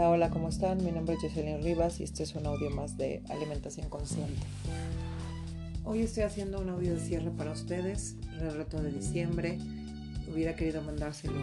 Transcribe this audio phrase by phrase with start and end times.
[0.00, 0.82] Hola, hola, ¿cómo están?
[0.82, 4.40] Mi nombre es Jocelyn Rivas y este es un audio más de Alimentación Consciente.
[5.84, 9.58] Hoy estoy haciendo un audio de cierre para ustedes, el reto de diciembre.
[10.32, 11.38] Hubiera querido mandárselo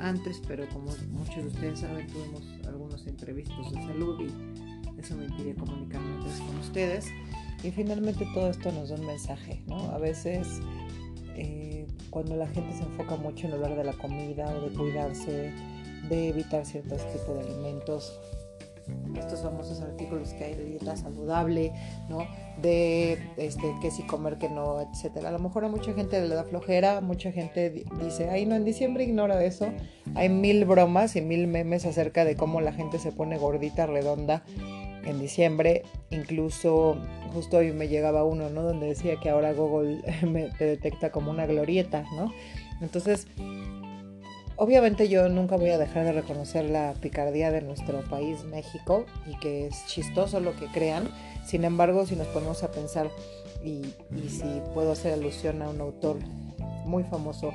[0.00, 5.26] antes, pero como muchos de ustedes saben, tuvimos algunos imprevistos de salud y eso me
[5.26, 7.08] impide comunicarme antes con ustedes.
[7.62, 9.90] Y finalmente todo esto nos da un mensaje, ¿no?
[9.90, 10.48] A veces
[11.36, 15.52] eh, cuando la gente se enfoca mucho en hablar de la comida o de cuidarse,
[16.08, 18.20] de evitar ciertos tipos de alimentos,
[19.16, 21.72] estos famosos artículos que hay de dieta saludable,
[22.08, 22.26] ¿no?
[22.60, 25.28] De este, que si comer, que no, etcétera.
[25.28, 28.64] A lo mejor a mucha gente le da flojera, mucha gente dice, ay, no, en
[28.64, 29.72] diciembre ignora eso.
[30.14, 34.42] Hay mil bromas y mil memes acerca de cómo la gente se pone gordita, redonda
[35.04, 35.82] en diciembre.
[36.10, 36.96] Incluso
[37.32, 38.62] justo hoy me llegaba uno, ¿no?
[38.62, 42.32] Donde decía que ahora Google me, te detecta como una glorieta, ¿no?
[42.80, 43.26] Entonces,
[44.58, 49.38] obviamente yo nunca voy a dejar de reconocer la picardía de nuestro país, México, y
[49.38, 51.08] que es chistoso lo que crean.
[51.46, 53.08] Sin embargo, si nos ponemos a pensar,
[53.64, 53.82] y,
[54.28, 56.18] si puedo hacer alusión a un autor
[56.84, 57.52] muy famoso,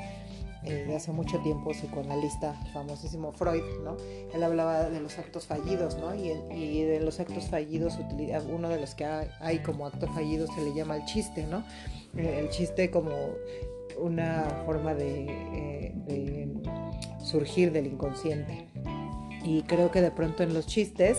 [0.65, 3.97] eh, de hace mucho tiempo, psicoanalista famosísimo Freud, ¿no?
[4.33, 6.15] Él hablaba de los actos fallidos, ¿no?
[6.15, 7.99] Y, y de los actos fallidos,
[8.49, 11.65] uno de los que hay, como acto fallido se le llama el chiste, ¿no?
[12.15, 13.11] Eh, el chiste como
[13.99, 16.47] una forma de, eh, de
[17.23, 18.67] surgir del inconsciente.
[19.43, 21.17] Y creo que de pronto en los chistes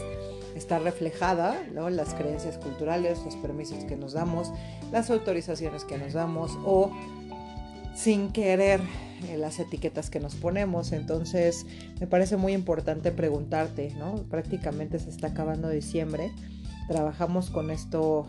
[0.54, 1.90] está reflejada ¿no?
[1.90, 4.50] las creencias culturales, los permisos que nos damos,
[4.92, 6.90] las autorizaciones que nos damos o
[7.94, 8.80] sin querer
[9.28, 10.92] eh, las etiquetas que nos ponemos.
[10.92, 11.66] Entonces
[12.00, 14.14] me parece muy importante preguntarte, ¿no?
[14.30, 16.32] Prácticamente se está acabando diciembre.
[16.88, 18.26] Trabajamos con esto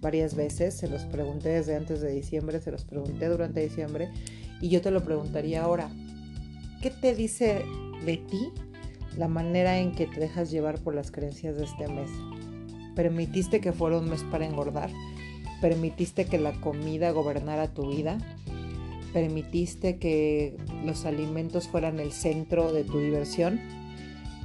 [0.00, 4.10] varias veces, se los pregunté desde antes de diciembre, se los pregunté durante diciembre
[4.60, 5.90] y yo te lo preguntaría ahora.
[6.82, 7.64] ¿Qué te dice
[8.04, 8.50] de ti
[9.16, 12.10] la manera en que te dejas llevar por las creencias de este mes?
[12.94, 14.90] ¿Permitiste que fuera un mes para engordar?
[15.60, 18.18] ¿Permitiste que la comida gobernara tu vida?
[19.12, 23.60] permitiste que los alimentos fueran el centro de tu diversión,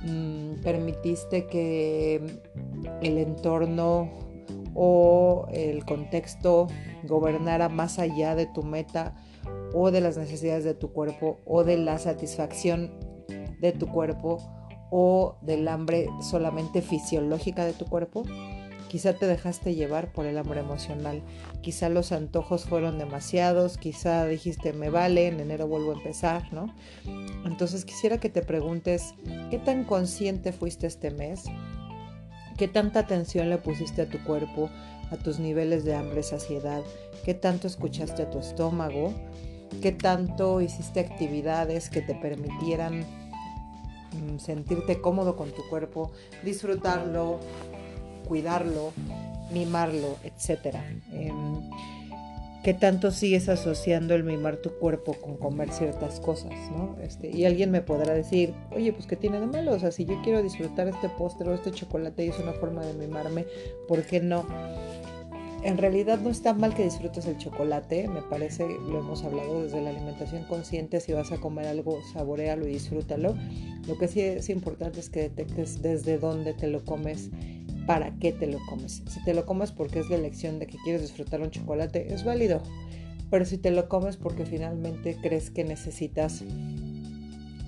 [0.06, 2.22] mm, permitiste que
[3.02, 4.10] el entorno
[4.76, 6.68] o el contexto
[7.04, 9.16] gobernara más allá de tu meta
[9.80, 12.92] o de las necesidades de tu cuerpo o de la satisfacción
[13.60, 14.38] de tu cuerpo
[14.90, 18.24] o del hambre solamente fisiológica de tu cuerpo.
[18.88, 21.22] Quizá te dejaste llevar por el hambre emocional.
[21.62, 23.78] Quizá los antojos fueron demasiados.
[23.78, 26.74] Quizá dijiste, me vale, en enero vuelvo a empezar, ¿no?
[27.46, 29.14] Entonces quisiera que te preguntes,
[29.52, 31.44] ¿qué tan consciente fuiste este mes?
[32.58, 34.70] ¿Qué tanta atención le pusiste a tu cuerpo,
[35.12, 36.82] a tus niveles de hambre, saciedad?
[37.26, 39.14] ¿Qué tanto escuchaste a tu estómago?
[39.82, 46.12] ¿Qué tanto hiciste actividades que te permitieran mm, sentirte cómodo con tu cuerpo,
[46.44, 47.40] disfrutarlo,
[48.28, 48.92] cuidarlo,
[49.52, 50.76] mimarlo, etc.
[51.12, 51.62] Em,
[52.64, 56.52] ¿Qué tanto sigues asociando el mimar tu cuerpo con comer ciertas cosas?
[56.72, 56.98] ¿no?
[57.02, 59.72] Este, y alguien me podrá decir, oye, pues ¿qué tiene de malo?
[59.72, 62.86] O sea, si yo quiero disfrutar este postre o este chocolate y es una forma
[62.86, 63.46] de mimarme,
[63.88, 64.46] ¿por qué no?
[65.68, 69.82] En realidad no está mal que disfrutes el chocolate, me parece, lo hemos hablado desde
[69.82, 73.36] la alimentación consciente, si vas a comer algo, saborealo y disfrútalo.
[73.86, 77.32] Lo que sí es importante es que detectes desde dónde te lo comes
[77.86, 79.04] para qué te lo comes.
[79.10, 82.24] Si te lo comes porque es la elección de que quieres disfrutar un chocolate, es
[82.24, 82.64] válido.
[83.30, 86.46] Pero si te lo comes porque finalmente crees que necesitas,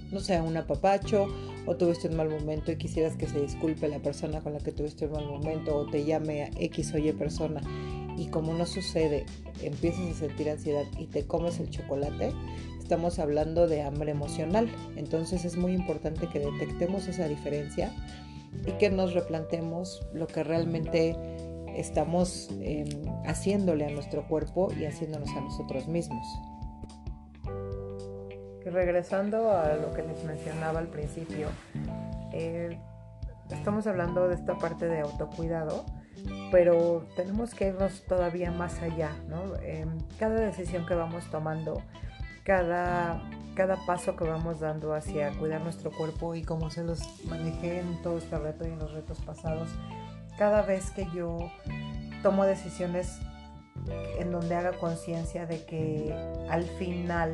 [0.09, 1.27] no sé, un apapacho
[1.69, 4.71] o tuviste un mal momento y quisieras que se disculpe la persona con la que
[4.71, 7.61] tuviste un mal momento o te llame a X o Y persona
[8.17, 9.27] y como no sucede,
[9.61, 12.33] empiezas a sentir ansiedad y te comes el chocolate,
[12.79, 14.67] estamos hablando de hambre emocional.
[14.95, 17.93] Entonces es muy importante que detectemos esa diferencia
[18.65, 21.15] y que nos replantemos lo que realmente
[21.77, 22.89] estamos em,
[23.25, 26.25] haciéndole a nuestro cuerpo y haciéndonos a nosotros mismos.
[28.65, 31.47] Regresando a lo que les mencionaba al principio,
[32.33, 32.77] eh,
[33.49, 35.85] estamos hablando de esta parte de autocuidado,
[36.51, 39.55] pero tenemos que irnos todavía más allá, ¿no?
[39.61, 41.81] Em, cada decisión que vamos tomando,
[42.43, 43.21] cada
[43.59, 48.01] cada paso que vamos dando hacia cuidar nuestro cuerpo y como se los manejé en
[48.01, 49.67] todo este reto y en los retos pasados,
[50.37, 51.51] cada vez que yo
[52.23, 53.19] tomo decisiones
[54.17, 56.15] en donde haga conciencia de que
[56.49, 57.33] al final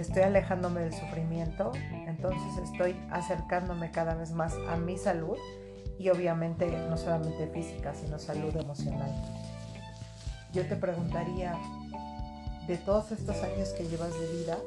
[0.00, 1.72] estoy alejándome del sufrimiento,
[2.06, 5.36] entonces estoy acercándome cada vez más a mi salud
[5.98, 9.10] y obviamente no solamente física, sino salud emocional.
[10.52, 11.54] Yo te preguntaría,
[12.66, 14.58] de todos estos años que llevas de vida,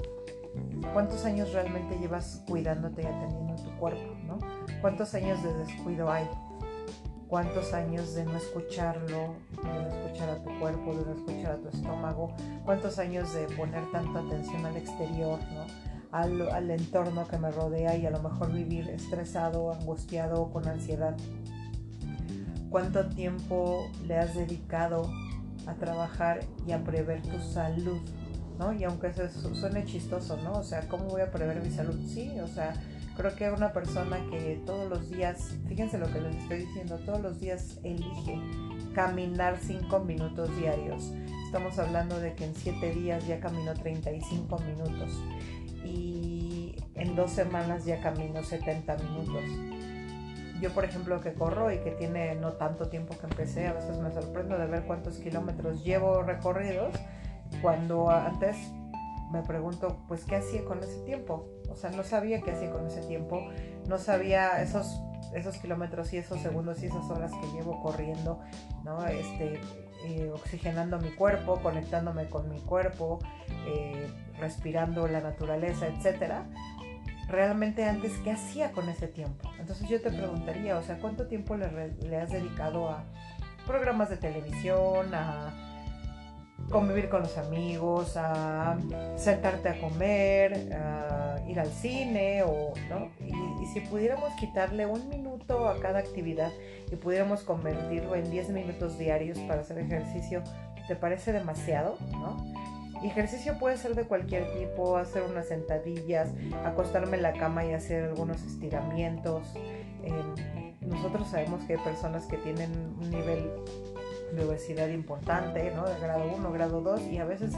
[0.94, 4.16] ¿Cuántos años realmente llevas cuidándote y atendiendo tu cuerpo?
[4.26, 4.38] ¿no?
[4.82, 6.30] ¿Cuántos años de descuido hay?
[7.34, 9.34] ¿Cuántos años de no escucharlo,
[9.64, 12.32] de no escuchar a tu cuerpo, de no escuchar a tu estómago?
[12.64, 15.66] ¿Cuántos años de poner tanta atención al exterior, ¿no?
[16.12, 21.18] al, entorno que me rodea y a lo mejor vivir estresado, angustiado o con ansiedad?
[22.70, 25.12] ¿Cuánto tiempo le has dedicado
[25.66, 27.98] a trabajar y a prever tu salud?
[28.60, 28.74] ¿no?
[28.74, 30.52] Y aunque eso suene chistoso, ¿no?
[30.52, 32.00] O sea, ¿cómo voy a prever mi salud?
[32.06, 32.76] Sí, o sea,
[33.16, 37.22] creo que una persona que todos los días, fíjense lo que les estoy diciendo, todos
[37.22, 38.40] los días elige
[38.94, 41.12] caminar 5 minutos diarios.
[41.46, 45.24] Estamos hablando de que en 7 días ya camino 35 minutos
[45.84, 49.44] y en dos semanas ya camino 70 minutos.
[50.62, 54.00] Yo, por ejemplo, que corro y que tiene no tanto tiempo que empecé, a veces
[54.00, 56.94] me sorprendo de ver cuántos kilómetros llevo recorridos
[57.62, 58.56] cuando antes
[59.34, 61.50] me pregunto, pues, ¿qué hacía con ese tiempo?
[61.70, 63.42] O sea, no sabía qué hacía con ese tiempo,
[63.88, 65.02] no sabía esos,
[65.34, 68.40] esos kilómetros y esos segundos y esas horas que llevo corriendo,
[68.84, 69.04] ¿no?
[69.08, 69.60] Este,
[70.06, 73.18] eh, oxigenando mi cuerpo, conectándome con mi cuerpo,
[73.66, 74.08] eh,
[74.40, 76.46] respirando la naturaleza, etcétera.
[77.28, 79.50] Realmente antes, ¿qué hacía con ese tiempo?
[79.60, 83.06] Entonces yo te preguntaría, o sea, ¿cuánto tiempo le, le has dedicado a
[83.66, 85.73] programas de televisión, a
[86.74, 88.18] convivir con los amigos,
[89.16, 90.68] sentarte a comer,
[91.48, 93.10] ir al cine o, ¿no?
[93.26, 96.52] Y, si pudiéramos quitarle un minuto a cada actividad
[96.92, 100.44] y pudiéramos convertirlo en 10 minutos diarios para hacer ejercicio,
[100.88, 101.98] ¿te parece demasiado?
[102.12, 102.38] ¿no?
[103.04, 106.30] Ejercicio puede ser de cualquier tipo, hacer unas sentadillas,
[106.66, 109.54] acostarme en la cama y hacer algunos estiramientos.
[110.82, 112.72] nosotros sabemos que hay personas que tienen
[113.02, 113.50] un nivel
[114.36, 115.88] de obesidad importante, ¿no?
[115.88, 117.54] De grado 1, grado 2 y a veces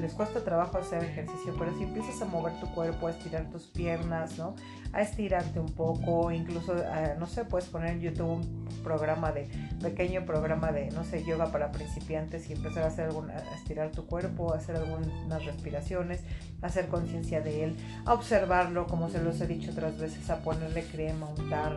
[0.00, 3.66] les cuesta trabajo hacer ejercicio, pero si empiezas a mover tu cuerpo, a estirar tus
[3.66, 4.54] piernas, ¿no?
[4.92, 6.74] A estirarte un poco, incluso,
[7.18, 9.48] no sé, puedes poner en YouTube un programa de,
[9.82, 13.90] pequeño programa de, no sé, yoga para principiantes y empezar a hacer algún, a estirar
[13.90, 16.20] tu cuerpo, a hacer algunas respiraciones,
[16.62, 20.38] a hacer conciencia de él, a observarlo, como se los he dicho otras veces, a
[20.38, 21.76] ponerle crema, untar,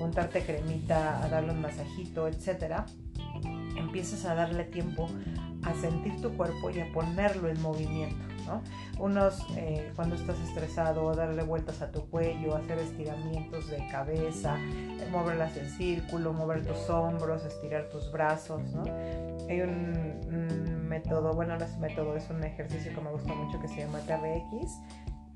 [0.00, 2.86] untarte cremita, a darle un masajito, etcétera
[3.76, 5.08] empiezas a darle tiempo
[5.64, 8.16] a sentir tu cuerpo y a ponerlo en movimiento.
[8.46, 8.62] ¿no?
[8.98, 15.08] Unos, eh, cuando estás estresado, darle vueltas a tu cuello, hacer estiramientos de cabeza, eh,
[15.12, 18.60] moverlas en círculo, mover tus hombros, estirar tus brazos.
[18.72, 18.84] ¿no?
[19.48, 23.60] Hay un, un método, bueno, no es método, es un ejercicio que me gusta mucho
[23.60, 24.80] que se llama KBX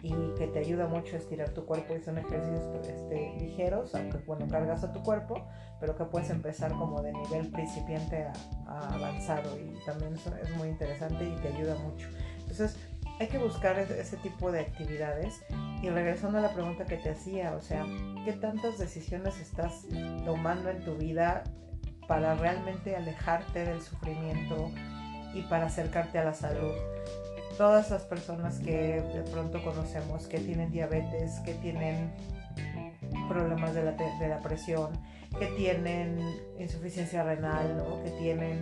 [0.06, 4.18] y que te ayuda mucho a estirar tu cuerpo y son ejercicios este, ligeros, aunque
[4.18, 5.46] bueno, cargas a tu cuerpo,
[5.80, 8.24] pero que puedes empezar como de nivel principiante
[8.66, 12.08] a, avanzado y también eso es muy interesante y te ayuda mucho.
[12.38, 12.76] Entonces
[13.18, 15.42] hay que buscar ese tipo de actividades
[15.82, 17.84] y regresando a la pregunta que te hacía, o sea,
[18.24, 19.86] ¿qué tantas decisiones estás
[20.24, 21.42] tomando en tu vida
[22.06, 24.70] para realmente alejarte del sufrimiento
[25.34, 26.72] y para acercarte a la salud?
[27.56, 32.12] Todas las personas que de pronto conocemos que tienen diabetes, que tienen
[33.28, 34.90] problemas de la, de la presión,
[35.38, 36.18] que tienen
[36.58, 38.60] insuficiencia renal, que tienen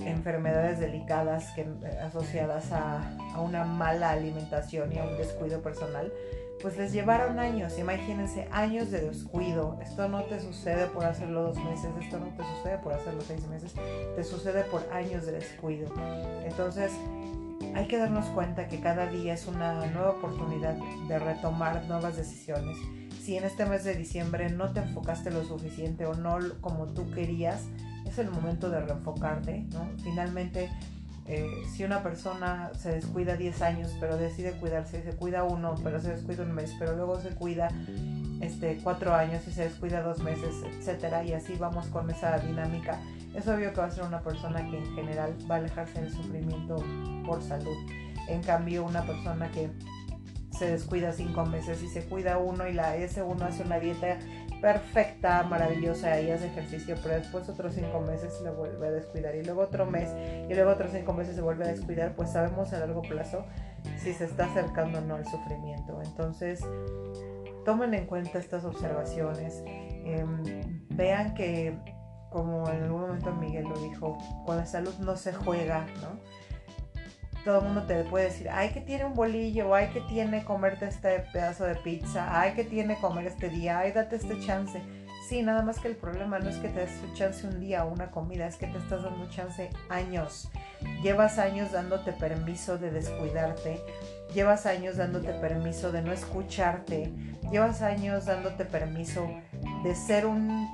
[0.00, 6.12] enfermedades delicadas que, eh, asociadas a, a, una mala alimentación y a un descuido personal,
[6.60, 9.78] pues les llevaron años, imagínense, años de descuido.
[9.82, 13.46] Esto no te sucede por hacerlo dos meses, esto no te sucede por hacerlo seis
[13.48, 13.74] meses,
[14.16, 15.88] te sucede por años de descuido.
[16.44, 16.92] Entonces,
[17.74, 20.74] hay que darnos cuenta que cada día es una nueva oportunidad
[21.08, 22.76] de retomar nuevas decisiones.
[23.22, 27.10] Si en este mes de diciembre no te enfocaste lo suficiente o no como tú
[27.10, 27.64] querías,
[28.06, 29.66] es el momento de reenfocarte.
[29.70, 29.88] ¿no?
[30.02, 30.70] Finalmente,
[31.26, 36.00] eh, si una persona se descuida 10 años, pero decide cuidarse, se cuida uno, pero
[36.00, 37.68] se descuida un mes, pero luego se cuida
[38.40, 42.98] este, cuatro años y se descuida dos meses, etcétera, y así vamos con esa dinámica
[43.34, 46.10] es obvio que va a ser una persona que en general va a alejarse del
[46.12, 46.76] sufrimiento
[47.26, 47.76] por salud.
[48.28, 49.70] En cambio, una persona que
[50.58, 54.18] se descuida cinco meses y se cuida uno y la ese uno hace una dieta
[54.60, 59.44] perfecta, maravillosa y hace ejercicio, pero después otros cinco meses se vuelve a descuidar y
[59.44, 60.10] luego otro mes
[60.48, 63.44] y luego otros cinco meses se vuelve a descuidar, pues sabemos a largo plazo
[63.98, 66.00] si se está acercando o no al sufrimiento.
[66.02, 66.60] Entonces,
[67.64, 70.42] tomen en cuenta estas observaciones, em,
[70.90, 71.78] vean que
[72.30, 76.18] como en algún momento Miguel lo dijo, con la salud no se juega, ¿no?
[77.44, 80.86] Todo el mundo te puede decir, ay, que tiene un bolillo, ay, que tiene comerte
[80.86, 84.82] este pedazo de pizza, ay, que tiene comer este día, ay, date este chance.
[85.28, 87.92] Sí, nada más que el problema no es que te des chance un día o
[87.92, 90.50] una comida, es que te estás dando chance años.
[91.02, 93.80] Llevas años dándote permiso de descuidarte
[94.34, 97.12] llevas años dándote permiso de no escucharte,
[97.50, 99.28] llevas años dándote permiso
[99.82, 100.68] de ser un,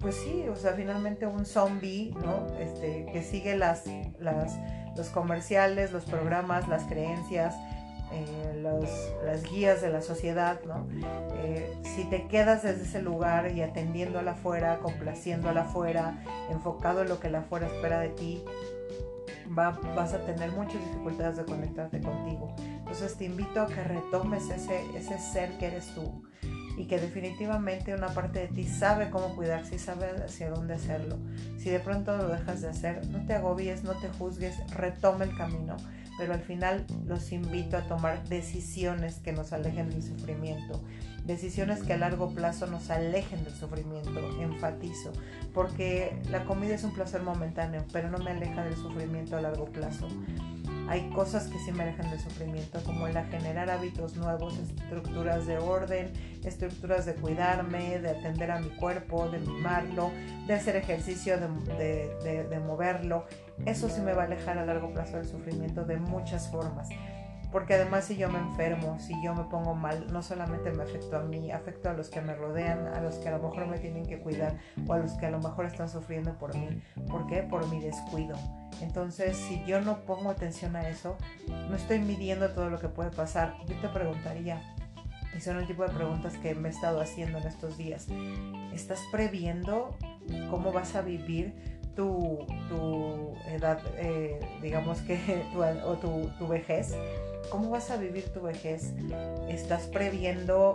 [0.00, 2.46] pues sí, o sea, finalmente un zombie, ¿no?
[2.58, 3.84] Este, que sigue las,
[4.20, 4.58] las,
[4.96, 7.54] los comerciales, los programas, las creencias,
[8.12, 8.62] eh,
[9.24, 10.86] las guías de la sociedad, ¿no?
[11.38, 15.62] Eh, si te quedas desde ese lugar y atendiendo a la afuera, complaciendo a la
[15.62, 18.44] afuera, enfocado en lo que la afuera espera de ti,
[19.48, 22.54] vas a tener muchas dificultades de conectarte contigo.
[22.58, 26.22] Entonces te invito a que retomes ese, ese ser que eres tú
[26.76, 31.16] y que definitivamente una parte de ti sabe cómo cuidarse y sabe hacia dónde hacerlo.
[31.58, 35.36] Si de pronto lo dejas de hacer, no te agobies, no te juzgues, retome el
[35.36, 35.76] camino,
[36.18, 40.82] pero al final los invito a tomar decisiones que nos alejen del sufrimiento,
[41.24, 45.12] decisiones que a largo plazo nos alejen del sufrimiento, enfatizo,
[45.52, 49.66] porque la comida es un placer momentáneo, pero no me aleja del sufrimiento a largo
[49.66, 50.08] plazo.
[50.88, 55.58] Hay cosas que sí me alejan del sufrimiento, como el generar hábitos nuevos, estructuras de
[55.58, 56.12] orden,
[56.44, 60.12] estructuras de cuidarme, de atender a mi cuerpo, de mimarlo,
[60.46, 63.24] de hacer ejercicio, de, de moverlo.
[63.64, 66.88] Eso sí me va a alejar a largo plazo del sufrimiento de muchas formas.
[67.56, 71.16] Porque además si yo me enfermo, si yo me pongo mal, no solamente me afecto
[71.16, 73.78] a mí, afecto a los que me rodean, a los que a lo mejor me
[73.78, 76.82] tienen que cuidar o a los que a lo mejor están sufriendo por mí.
[77.08, 77.42] ¿Por qué?
[77.44, 78.36] Por mi descuido.
[78.82, 81.16] Entonces, si yo no pongo atención a eso,
[81.48, 83.54] no estoy midiendo todo lo que puede pasar.
[83.66, 84.60] Yo te preguntaría,
[85.34, 88.06] y son el tipo de preguntas que me he estado haciendo en estos días,
[88.74, 89.96] ¿estás previendo
[90.50, 91.54] cómo vas a vivir
[91.94, 95.42] tu, tu edad, eh, digamos que,
[95.86, 96.94] o tu, tu vejez?
[97.50, 98.92] ¿Cómo vas a vivir tu vejez?
[99.48, 100.72] ¿Estás previendo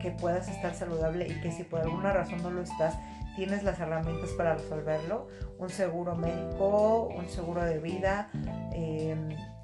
[0.00, 2.96] que puedas estar saludable y que si por alguna razón no lo estás,
[3.36, 5.28] tienes las herramientas para resolverlo?
[5.58, 8.30] Un seguro médico, un seguro de vida,
[8.72, 9.16] eh,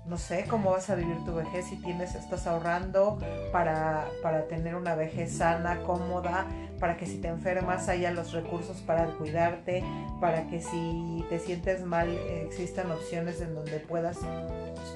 [0.09, 3.19] no sé cómo vas a vivir tu vejez si tienes, estás ahorrando
[3.53, 6.47] para, para, tener una vejez sana, cómoda,
[6.79, 9.83] para que si te enfermas haya los recursos para cuidarte,
[10.21, 14.19] para que si te sientes mal existan opciones en donde puedas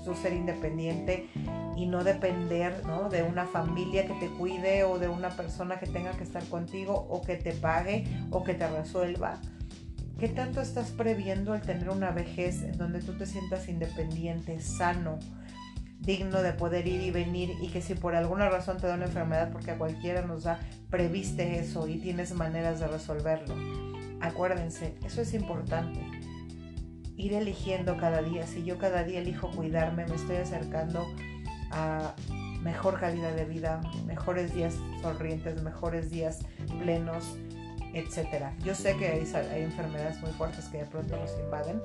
[0.04, 1.28] tú ser independiente
[1.76, 3.08] y no depender ¿no?
[3.08, 7.06] de una familia que te cuide o de una persona que tenga que estar contigo
[7.10, 9.40] o que te pague o que te resuelva.
[10.20, 15.18] ¿Qué tanto estás previendo el tener una vejez en donde tú te sientas independiente, sano,
[15.98, 19.06] digno de poder ir y venir y que si por alguna razón te da una
[19.06, 20.60] enfermedad, porque a cualquiera nos da,
[20.90, 23.54] previste eso y tienes maneras de resolverlo?
[24.20, 26.00] Acuérdense, eso es importante.
[27.16, 28.46] Ir eligiendo cada día.
[28.46, 31.06] Si yo cada día elijo cuidarme, me estoy acercando
[31.70, 32.14] a
[32.60, 36.40] mejor calidad de vida, mejores días sonrientes, mejores días
[36.78, 37.38] plenos,
[37.94, 38.52] etcétera.
[38.64, 41.82] Yo sé que hay, enfermedades muy fuertes que de pronto nos invaden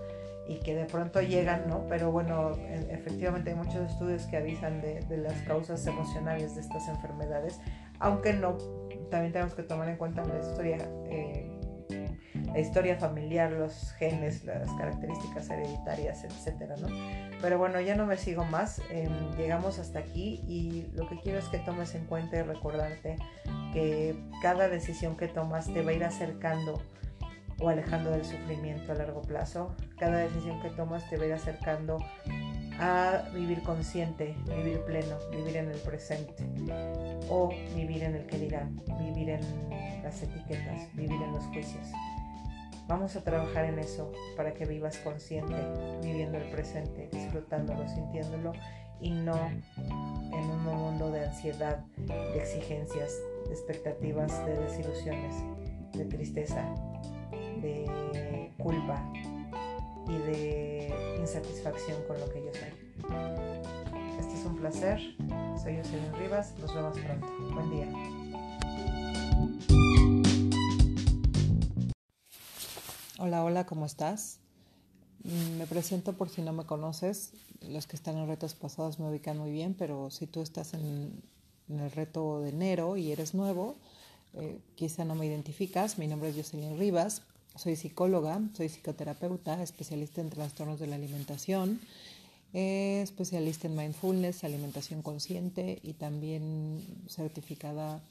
[0.48, 1.86] y que de pronto llegan, ¿no?
[1.88, 6.88] Pero bueno, e, efectivamente hay muchos estudios que avisan de, las causas emocionales de estas
[6.88, 7.60] enfermedades,
[8.00, 8.58] aunque no,
[9.10, 10.78] también tenemos que tomar en cuenta la historia,
[11.10, 11.50] eh,
[12.46, 16.88] la historia familiar, los genes, las características hereditarias, etcétera, ¿no?
[17.42, 21.40] Pero bueno, ya no me sigo más, em, llegamos hasta aquí y lo que quiero
[21.40, 23.18] es que tomes en cuenta y recordarte
[23.74, 26.82] que cada decisión que tomas te va a ir acercando
[27.60, 29.76] o alejando del sufrimiento a largo plazo.
[29.98, 32.00] Cada decisión que tomas te va a ir acercando
[32.80, 36.36] a vivir consciente, vivir pleno, vivir en el presente
[37.30, 41.88] o vivir en el que dirán, vivir en las etiquetas, vivir en los juicios.
[42.88, 45.56] Vamos a trabajar en eso para que vivas consciente,
[46.04, 48.54] viviendo el presente, disfrutándolo, sintiéndolo
[49.02, 53.12] y no en un mundo de ansiedad, de exigencias,
[53.48, 55.36] de expectativas, de desilusiones,
[55.94, 56.64] de tristeza,
[57.62, 59.04] de culpa
[60.08, 62.70] y de insatisfacción con lo que yo soy.
[64.20, 65.00] Este es un placer.
[65.62, 66.54] Soy Jocelyn Rivas.
[66.60, 67.28] Nos vemos pronto.
[67.54, 67.88] Buen día.
[73.28, 74.38] Hola, hola, ¿cómo estás?
[75.24, 77.32] Mm, me presento por si no me conoces.
[77.68, 81.24] Los que están en retos pasados me ubican muy bien, pero si tú estás en
[81.68, 83.78] en el reto de enero y eres nuevo,
[84.36, 85.98] eh, quizá no me identificas.
[85.98, 87.24] Mi nombre es Jocelyn Rivas,
[87.56, 91.82] soy psicóloga, soy psicoterapeuta, especialista en trastornos de la alimentación,
[92.54, 98.04] eh, especialista en mindfulness, alimentación consciente y también certificada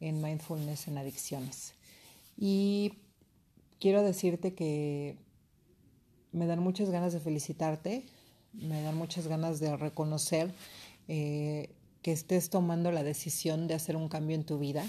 [0.00, 1.72] en mindfulness en adicciones.
[2.36, 2.92] Y
[3.84, 5.18] quiero decirte que
[6.32, 8.06] me dan muchas ganas de felicitarte,
[8.54, 10.50] me dan muchas ganas de reconocer
[11.06, 11.68] eh,
[12.00, 14.86] que estés tomando la decisión de hacer un cambio en tu vida.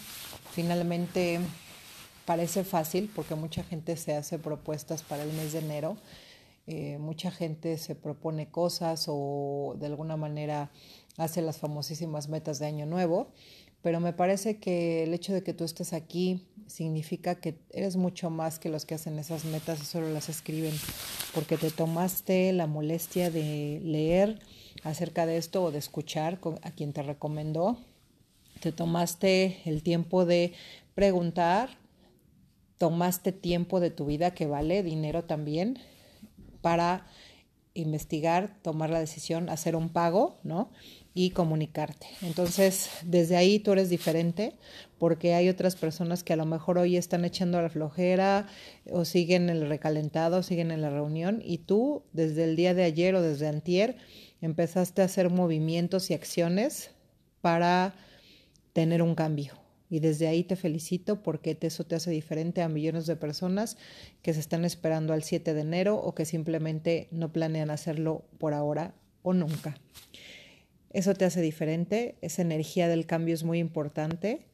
[0.54, 1.42] Finalmente
[2.24, 5.98] parece fácil porque mucha gente se hace propuestas para el mes de enero
[6.68, 10.72] eh, mucha gente se propone cosas o de alguna manera
[11.18, 13.28] hace las famosísimas metas de año nuevo,
[13.86, 18.32] pero me parece que el hecho de que tú estés aquí significa que eres mucho
[18.32, 20.74] más que los que hacen esas metas y solo las escriben,
[21.36, 24.40] porque te tomaste la molestia de leer
[24.84, 27.78] acerca de esto o de escuchar a quien te recomendó,
[28.60, 30.54] te tomaste el tiempo de
[30.96, 31.78] preguntar,
[32.80, 35.78] tomaste tiempo de tu vida que vale dinero también
[36.62, 37.06] para
[37.76, 40.72] investigar, tomar la decisión, hacer un pago, ¿no?
[41.18, 42.08] Y comunicarte.
[42.22, 44.54] Entonces, desde ahí tú eres diferente
[45.00, 48.48] porque hay otras personas que a lo mejor hoy están echando la flojera
[48.92, 53.16] o siguen el recalentado, siguen en la reunión y tú desde el día de ayer
[53.16, 53.96] o desde antier
[54.42, 56.92] empezaste a hacer movimientos y acciones
[57.40, 57.96] para
[58.74, 59.54] tener un cambio.
[59.90, 63.78] Y desde ahí te felicito porque eso te hace diferente a millones de personas
[64.22, 68.54] que se están esperando al 7 de enero o que simplemente no planean hacerlo por
[68.54, 69.78] ahora o nunca.
[70.96, 74.46] Eso te hace diferente, esa energía del cambio es muy importante.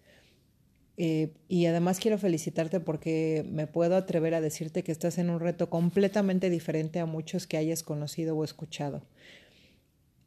[0.98, 5.40] Eh, y además quiero felicitarte porque me puedo atrever a decirte que estás en un
[5.40, 9.04] reto completamente diferente a muchos que hayas conocido o escuchado.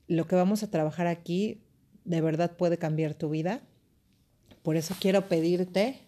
[0.09, 1.61] Lo que vamos a trabajar aquí
[2.05, 3.63] de verdad puede cambiar tu vida
[4.65, 5.99] por eso quiero pedirte,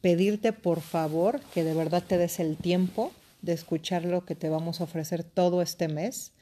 [0.00, 4.48] pedirte por favor que de verdad te des el tiempo de escuchar lo que te
[4.48, 6.32] vamos a ofrecer todo este mes,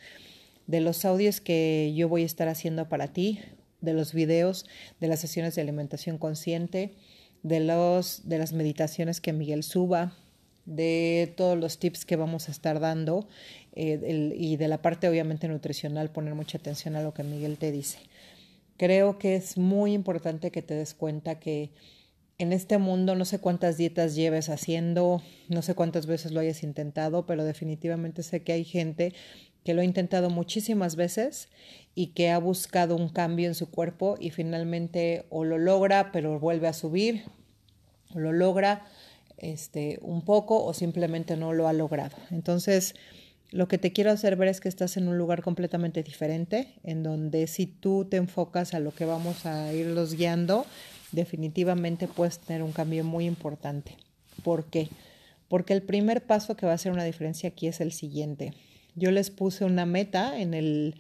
[0.69, 3.41] de los audios que yo voy a estar haciendo para ti,
[3.81, 4.67] de los videos,
[5.01, 6.95] de las sesiones de alimentación consciente,
[7.43, 10.13] de, los, de las meditaciones que Miguel suba,
[10.67, 13.27] de todos los tips que vamos a estar dando
[13.73, 17.73] eh, y de la parte obviamente nutricional, poner mucha atención a lo que Miguel te
[17.73, 17.99] dice.
[18.77, 21.71] Creo que es muy importante que te des cuenta que
[22.37, 26.63] en este mundo no sé cuántas dietas lleves haciendo, no sé cuántas veces lo hayas
[26.63, 29.15] intentado, pero definitivamente sé que hay gente
[29.69, 31.51] que lo ha intentado muchísimas veces
[31.95, 36.41] y que ha buscado un cambio en su cuerpo y finalmente o lo logra pero
[36.41, 37.25] vuelve a subir,
[38.15, 38.87] o lo logra
[39.37, 42.17] este, un poco o simplemente no lo ha logrado.
[42.31, 42.95] Entonces,
[43.51, 47.03] lo que te quiero hacer ver es que estás en un lugar completamente diferente, en
[47.03, 50.65] donde si tú te enfocas a lo que vamos a irlos guiando,
[51.13, 53.99] definitivamente puedes tener un cambio muy importante.
[54.43, 54.89] ¿Por qué?
[55.47, 58.55] Porque el primer paso que va a hacer una diferencia aquí es el siguiente.
[58.99, 60.95] Yo les puse una meta en el,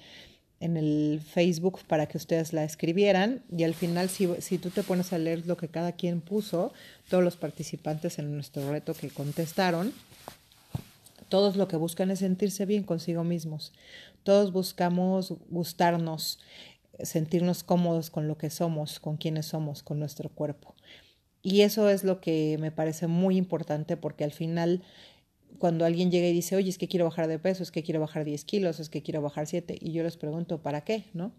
[0.61, 4.82] en el Facebook para que ustedes la escribieran y al final si, si tú te
[4.82, 6.72] pones a leer lo que cada quien puso,
[7.08, 9.92] todos los participantes en nuestro reto que contestaron,
[11.28, 13.72] todos lo que buscan es sentirse bien consigo mismos.
[14.22, 16.38] Todos buscamos gustarnos,
[17.00, 20.74] sentirnos cómodos con lo que somos, con quienes somos, con nuestro cuerpo.
[21.42, 24.82] Y eso es lo que me parece muy importante porque al final
[25.58, 28.00] cuando alguien llega y dice, oye, es que quiero bajar de peso, es que quiero
[28.00, 31.04] bajar 10 kilos, es que quiero bajar 7, y yo les pregunto, ¿para qué?
[31.14, 31.32] ¿No?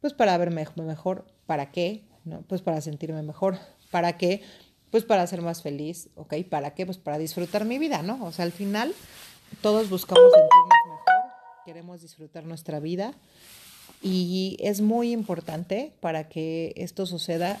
[0.00, 2.04] Pues para verme mejor, ¿para qué?
[2.24, 2.42] ¿No?
[2.42, 3.58] Pues para sentirme mejor,
[3.90, 4.42] ¿para qué?
[4.90, 6.34] Pues para ser más feliz, ¿ok?
[6.48, 6.86] ¿Para qué?
[6.86, 8.24] Pues para disfrutar mi vida, ¿no?
[8.24, 8.94] O sea, al final
[9.60, 11.32] todos buscamos sentirnos mejor,
[11.64, 13.14] queremos disfrutar nuestra vida
[14.02, 17.58] y es muy importante para que esto suceda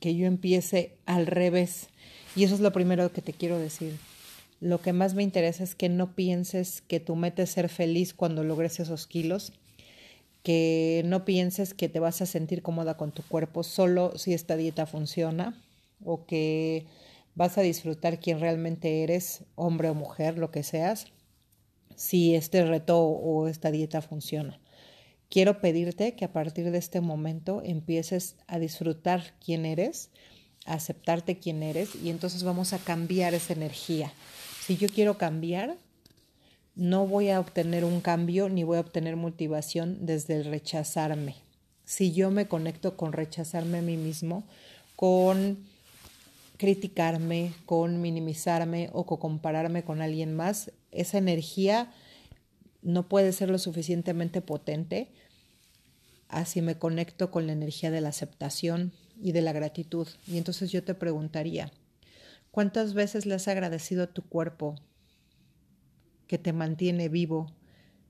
[0.00, 1.88] que yo empiece al revés.
[2.34, 3.96] Y eso es lo primero que te quiero decir.
[4.60, 8.14] Lo que más me interesa es que no pienses que tu meta es ser feliz
[8.14, 9.52] cuando logres esos kilos,
[10.42, 14.56] que no pienses que te vas a sentir cómoda con tu cuerpo solo si esta
[14.56, 15.60] dieta funciona
[16.04, 16.86] o que
[17.34, 21.06] vas a disfrutar quién realmente eres, hombre o mujer, lo que seas,
[21.96, 24.58] si este reto o esta dieta funciona.
[25.28, 30.10] Quiero pedirte que a partir de este momento empieces a disfrutar quién eres,
[30.64, 34.12] a aceptarte quién eres y entonces vamos a cambiar esa energía.
[34.66, 35.76] Si yo quiero cambiar,
[36.74, 41.36] no voy a obtener un cambio ni voy a obtener motivación desde el rechazarme.
[41.84, 44.44] Si yo me conecto con rechazarme a mí mismo,
[44.96, 45.58] con
[46.56, 51.92] criticarme, con minimizarme o con compararme con alguien más, esa energía
[52.82, 55.10] no puede ser lo suficientemente potente
[56.28, 60.06] así me conecto con la energía de la aceptación y de la gratitud.
[60.26, 61.70] Y entonces yo te preguntaría,
[62.56, 64.76] ¿cuántas veces le has agradecido a tu cuerpo
[66.26, 67.52] que te mantiene vivo,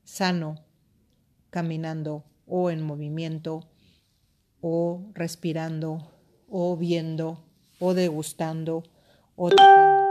[0.05, 0.65] sano,
[1.51, 3.69] caminando o en movimiento
[4.61, 6.13] o respirando
[6.49, 7.45] o viendo
[7.81, 8.85] o degustando
[9.35, 10.05] o tocando.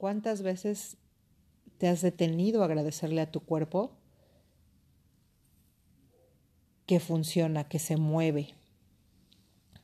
[0.00, 0.96] ¿Cuántas veces
[1.78, 3.96] te has detenido a agradecerle a tu cuerpo
[6.86, 8.56] que funciona, que se mueve?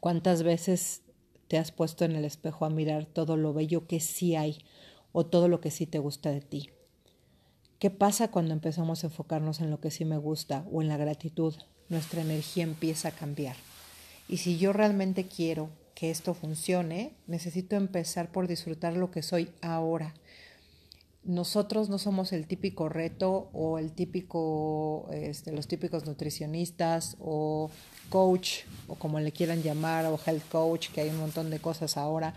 [0.01, 1.05] ¿Cuántas veces
[1.51, 4.59] te has puesto en el espejo a mirar todo lo bello que sí hay
[5.11, 6.71] o todo lo que sí te gusta de ti?
[7.81, 10.97] ¿Qué pasa cuando empezamos a enfocarnos en lo que sí me gusta o en la
[10.97, 11.57] gratitud?
[11.89, 13.57] Nuestra energía empieza a cambiar.
[14.29, 19.51] Y si yo realmente quiero que esto funcione, necesito empezar por disfrutar lo que soy
[19.61, 20.15] ahora.
[21.23, 27.71] Nosotros no somos el típico reto o el típico, este, los típicos nutricionistas o
[28.09, 31.97] coach o como le quieran llamar o health coach, que hay un montón de cosas
[31.97, 32.35] ahora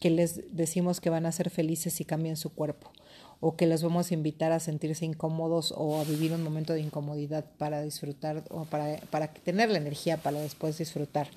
[0.00, 2.90] que les decimos que van a ser felices si cambian su cuerpo
[3.38, 6.80] o que los vamos a invitar a sentirse incómodos o a vivir un momento de
[6.80, 11.28] incomodidad para disfrutar o para, para tener la energía para después disfrutar.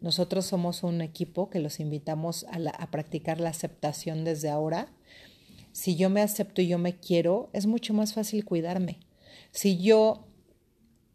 [0.00, 4.88] Nosotros somos un equipo que los invitamos a, a practicar la aceptación desde ahora.
[5.74, 9.00] Si yo me acepto y yo me quiero, es mucho más fácil cuidarme.
[9.50, 10.24] Si yo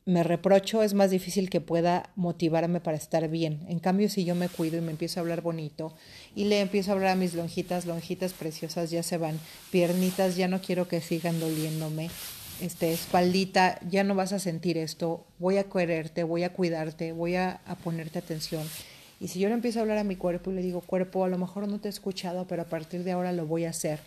[0.03, 3.65] me reprocho, es más difícil que pueda motivarme para estar bien.
[3.69, 5.93] En cambio, si yo me cuido y me empiezo a hablar bonito
[6.35, 9.39] y le empiezo a hablar a mis lonjitas, lonjitas preciosas ya se van,
[9.71, 12.09] piernitas ya no quiero que sigan doliéndome,
[12.59, 17.35] este, espaldita, ya no vas a sentir esto, voy a quererte, voy a cuidarte, voy
[17.35, 18.67] a, a ponerte atención.
[19.21, 21.29] Y si yo le empiezo a hablar a mi cuerpo y le digo, cuerpo, a
[21.29, 23.99] lo mejor no te he escuchado, pero a partir de ahora lo voy a hacer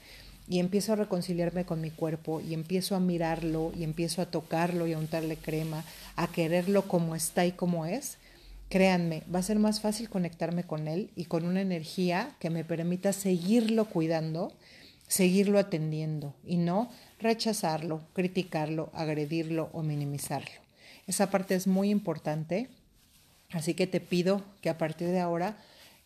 [0.53, 4.87] y empiezo a reconciliarme con mi cuerpo y empiezo a mirarlo y empiezo a tocarlo
[4.87, 5.83] y a untarle crema,
[6.15, 8.19] a quererlo como está y como es,
[8.69, 12.65] créanme, va a ser más fácil conectarme con él y con una energía que me
[12.65, 14.53] permita seguirlo cuidando,
[15.09, 20.61] seguirlo atendiendo y no rechazarlo, criticarlo, agredirlo o minimizarlo.
[21.07, 22.69] Esa parte es muy importante,
[23.53, 25.57] así que te pido que a partir de ahora,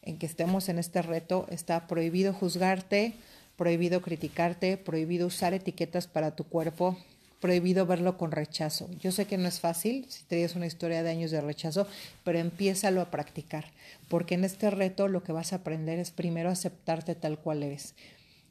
[0.02, 3.16] en que estemos en este reto, está prohibido juzgarte,
[3.56, 6.96] prohibido criticarte, prohibido usar etiquetas para tu cuerpo,
[7.40, 8.88] prohibido verlo con rechazo.
[9.00, 11.86] Yo sé que no es fácil si te una historia de años de rechazo,
[12.24, 13.66] pero empiézalo a practicar,
[14.08, 17.94] porque en este reto lo que vas a aprender es primero aceptarte tal cual eres.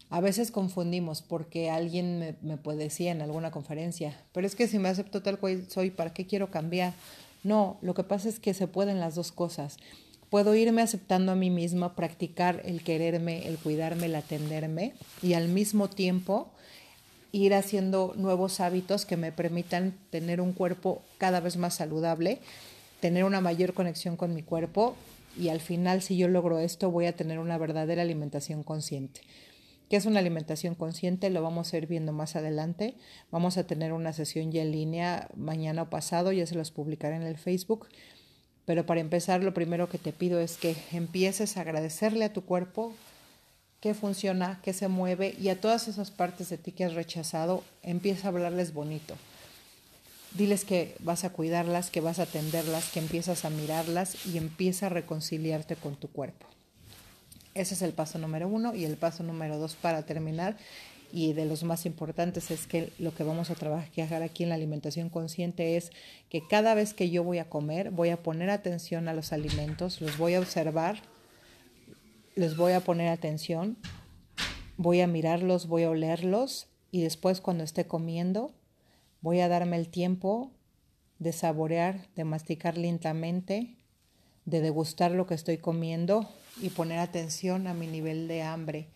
[0.10, 4.68] A veces confundimos porque alguien me, me puede decir en alguna conferencia, pero es que
[4.68, 6.94] si me acepto tal cual soy, ¿para qué quiero cambiar?
[7.44, 9.78] No, lo que pasa es que se pueden las dos cosas
[10.36, 15.48] puedo irme aceptando a mí misma, practicar el quererme, el cuidarme, el atenderme y al
[15.48, 16.52] mismo tiempo
[17.32, 22.40] ir haciendo nuevos hábitos que me permitan tener un cuerpo cada vez más saludable,
[23.00, 24.98] tener una mayor conexión con mi cuerpo
[25.40, 29.22] y al final si yo logro esto voy a tener una verdadera alimentación consciente.
[29.90, 31.30] ¿Qué es una alimentación consciente?
[31.30, 32.96] Lo vamos a ir viendo más adelante.
[33.32, 37.16] Vamos a tener una sesión ya en línea mañana o pasado, ya se los publicaré
[37.16, 37.88] en el Facebook
[38.66, 42.44] pero para empezar, lo primero que te pido es que empieces a agradecerle a tu
[42.44, 42.94] cuerpo
[43.80, 47.64] que funciona, que se mueve y a todas esas partes de ti que has rechazado,
[47.84, 49.16] empieza a hablarles bonito.
[50.34, 54.88] Diles que vas a cuidarlas, que vas a atenderlas, que empiezas a mirarlas y empieza
[54.88, 56.48] a reconciliarte con tu cuerpo.
[57.54, 60.58] Ese es el paso número uno y el paso número dos para terminar
[61.12, 64.56] y de los más importantes es que lo que vamos a trabajar aquí en la
[64.56, 65.92] alimentación consciente es
[66.30, 70.02] que cada vez que yo voy a comer, voy a poner atención a los alimentos,
[70.02, 71.02] los voy a observar,
[72.36, 73.78] les voy a poner atención,
[74.78, 78.54] voy a mirarlos, voy a olerlos y después cuando esté comiendo,
[79.22, 80.52] voy a darme el tiempo
[81.20, 83.76] de saborear, de masticar lentamente,
[84.46, 86.30] de degustar lo que estoy comiendo
[86.62, 88.90] y poner atención a mi nivel de hambre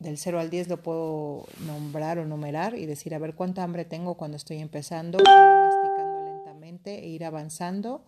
[0.00, 3.84] del 0 al 10 lo puedo nombrar o numerar y decir a ver cuánta hambre
[3.84, 8.02] tengo cuando estoy empezando, ir masticando lentamente e ir avanzando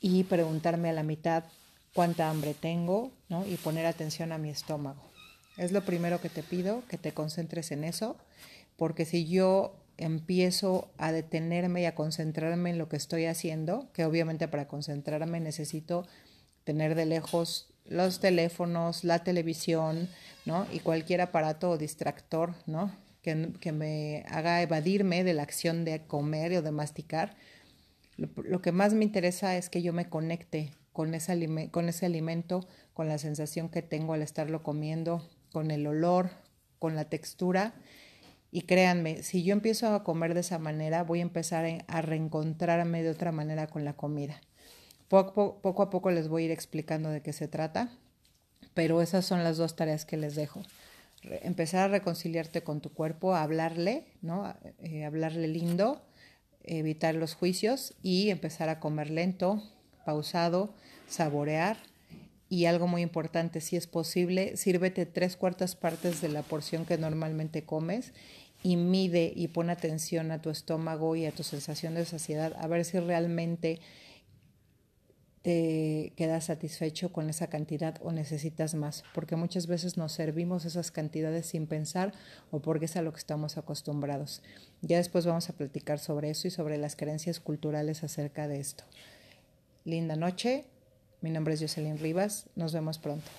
[0.00, 1.44] y preguntarme a la mitad
[1.94, 3.46] cuánta hambre tengo ¿no?
[3.46, 5.00] y poner atención a mi estómago.
[5.56, 8.16] Es lo primero que te pido, que te concentres en eso,
[8.76, 14.04] porque si yo empiezo a detenerme y a concentrarme en lo que estoy haciendo, que
[14.04, 16.04] obviamente para concentrarme necesito
[16.64, 20.08] tener de lejos los teléfonos, la televisión,
[20.46, 20.66] ¿no?
[20.72, 22.94] Y cualquier aparato o distractor, ¿no?
[23.22, 27.36] Que, que me haga evadirme de la acción de comer o de masticar.
[28.16, 32.66] Lo, que más me interesa es que yo me conecte con ese, con ese alimento,
[32.92, 36.30] con la sensación que tengo al estarlo comiendo, con el olor,
[36.78, 37.74] con la textura.
[38.52, 43.02] Y créanme, si yo empiezo a comer de esa manera, voy a empezar a reencontrarme
[43.02, 44.40] de otra manera con la comida.
[45.08, 47.90] Poco, a poco les voy a ir explicando de qué se trata,
[48.72, 50.62] pero esas son las dos tareas que les dejo.
[51.22, 54.54] empezar a reconciliarte con tu cuerpo, hablarle, ¿no?
[54.82, 56.02] Eh, hablarle lindo,
[56.64, 59.62] evitar los juicios y empezar a comer lento,
[60.04, 60.74] pausado,
[61.08, 61.78] saborear.
[62.50, 66.98] Y algo muy importante, si es posible, sírvete tres cuartas partes de la porción que
[66.98, 68.12] normalmente comes
[68.62, 72.66] y mide y pon atención a tu estómago y a tu sensación de saciedad, a
[72.66, 73.80] ver si realmente
[75.44, 80.90] te quedas satisfecho con esa cantidad o necesitas más, porque muchas veces nos servimos esas
[80.90, 82.14] cantidades sin pensar
[82.50, 84.42] o porque es a lo que estamos acostumbrados.
[84.80, 88.84] Ya después vamos a platicar sobre eso y sobre las creencias culturales acerca de esto.
[89.84, 90.64] Linda noche,
[91.20, 93.30] mi nombre es Jocelyn Rivas, nos vemos pronto.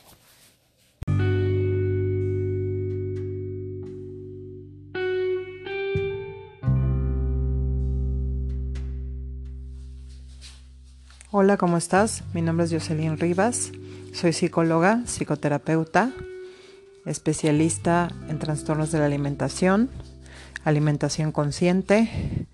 [11.38, 12.24] Hola, ¿cómo estás?
[12.34, 13.74] Mi nombre es Jocelyn Rivas,
[14.14, 16.14] soy psicóloga, psicoterapeuta,
[17.06, 19.90] especialista en trastornos de la alimentación,
[20.64, 22.48] alimentación consciente,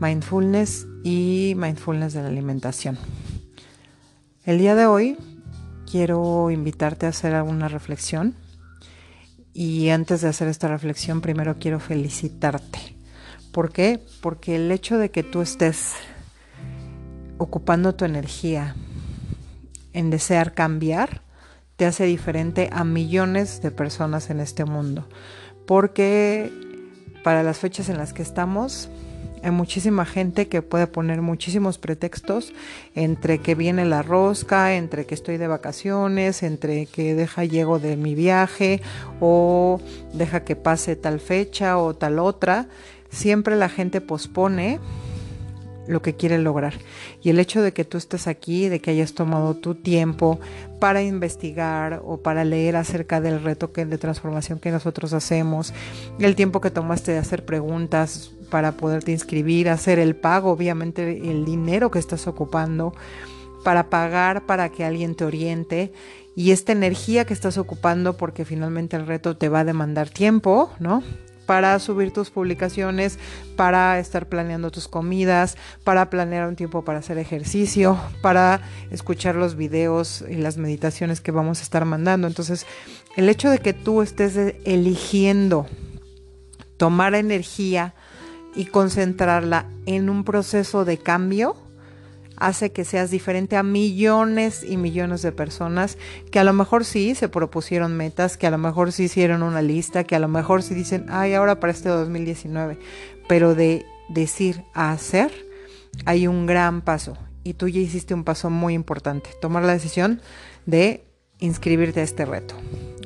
[0.00, 2.96] mindfulness y mindfulness de la alimentación.
[4.44, 5.18] El día de hoy
[5.90, 8.36] quiero invitarte a hacer alguna reflexión
[9.52, 12.78] y antes de hacer esta reflexión primero quiero felicitarte.
[13.50, 14.00] ¿Por qué?
[14.20, 15.96] Porque el hecho de que tú estés
[17.42, 18.74] ocupando tu energía
[19.92, 21.22] en desear cambiar,
[21.76, 25.08] te hace diferente a millones de personas en este mundo.
[25.66, 26.52] Porque
[27.24, 28.88] para las fechas en las que estamos,
[29.42, 32.52] hay muchísima gente que puede poner muchísimos pretextos
[32.94, 37.96] entre que viene la rosca, entre que estoy de vacaciones, entre que deja llego de
[37.96, 38.80] mi viaje
[39.20, 39.80] o
[40.12, 42.68] deja que pase tal fecha o tal otra.
[43.10, 44.78] Siempre la gente pospone
[45.86, 46.74] lo que quiere lograr.
[47.22, 50.40] Y el hecho de que tú estés aquí, de que hayas tomado tu tiempo
[50.78, 55.72] para investigar o para leer acerca del reto que, de transformación que nosotros hacemos,
[56.18, 61.44] el tiempo que tomaste de hacer preguntas para poderte inscribir, hacer el pago, obviamente el
[61.44, 62.94] dinero que estás ocupando,
[63.64, 65.92] para pagar para que alguien te oriente
[66.34, 70.70] y esta energía que estás ocupando porque finalmente el reto te va a demandar tiempo,
[70.80, 71.02] ¿no?
[71.46, 73.18] Para subir tus publicaciones,
[73.56, 79.56] para estar planeando tus comidas, para planear un tiempo para hacer ejercicio, para escuchar los
[79.56, 82.26] videos y las meditaciones que vamos a estar mandando.
[82.26, 82.66] Entonces,
[83.16, 85.66] el hecho de que tú estés eligiendo
[86.76, 87.94] tomar energía
[88.54, 91.56] y concentrarla en un proceso de cambio,
[92.46, 95.96] hace que seas diferente a millones y millones de personas
[96.30, 99.62] que a lo mejor sí se propusieron metas, que a lo mejor sí hicieron una
[99.62, 102.78] lista, que a lo mejor sí dicen, ay, ahora para este 2019,
[103.28, 105.30] pero de decir a hacer
[106.04, 110.20] hay un gran paso y tú ya hiciste un paso muy importante, tomar la decisión
[110.66, 111.04] de
[111.38, 112.54] inscribirte a este reto.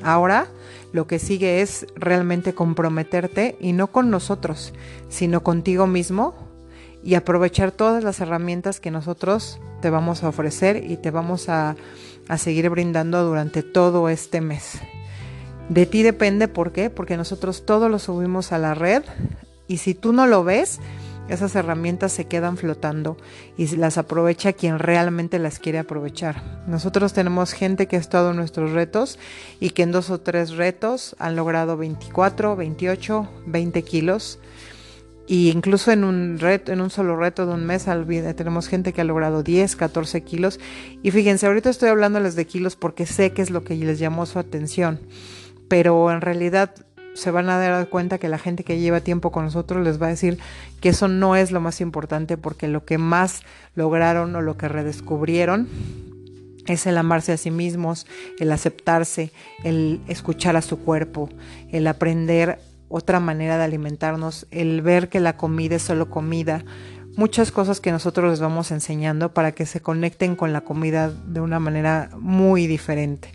[0.03, 0.47] Ahora
[0.93, 4.73] lo que sigue es realmente comprometerte y no con nosotros,
[5.09, 6.46] sino contigo mismo
[7.03, 11.75] y aprovechar todas las herramientas que nosotros te vamos a ofrecer y te vamos a,
[12.37, 14.79] seguir brindando durante todo este mes.
[15.69, 16.89] De ti depende, ¿por qué?
[16.89, 19.03] Porque nosotros todo lo subimos a la red
[19.67, 20.79] y si tú no lo ves,
[21.29, 23.17] esas herramientas se quedan flotando
[23.57, 26.63] y las aprovecha quien realmente las quiere aprovechar.
[26.67, 29.19] Nosotros tenemos gente que ha estado en nuestros retos
[29.59, 34.39] y que en dos o tres retos han logrado 24, 28, 20 kilos
[35.27, 37.85] y incluso en un reto, en un solo reto de un mes,
[38.35, 40.59] tenemos gente que ha logrado 10, 14 kilos.
[41.03, 44.25] Y fíjense, ahorita estoy hablándoles de kilos porque sé que es lo que les llamó
[44.25, 45.01] su atención.
[45.67, 46.73] Pero en realidad
[47.13, 50.05] se van a dar cuenta que la gente que lleva tiempo con nosotros les va
[50.05, 50.37] a decir
[50.79, 53.41] que eso no es lo más importante porque lo que más
[53.75, 55.67] lograron o lo que redescubrieron
[56.67, 58.05] es el amarse a sí mismos,
[58.39, 59.31] el aceptarse,
[59.63, 61.29] el escuchar a su cuerpo,
[61.71, 62.59] el aprender
[62.89, 66.63] otra manera de alimentarnos, el ver que la comida es solo comida,
[67.17, 71.41] muchas cosas que nosotros les vamos enseñando para que se conecten con la comida de
[71.41, 73.31] una manera muy diferente.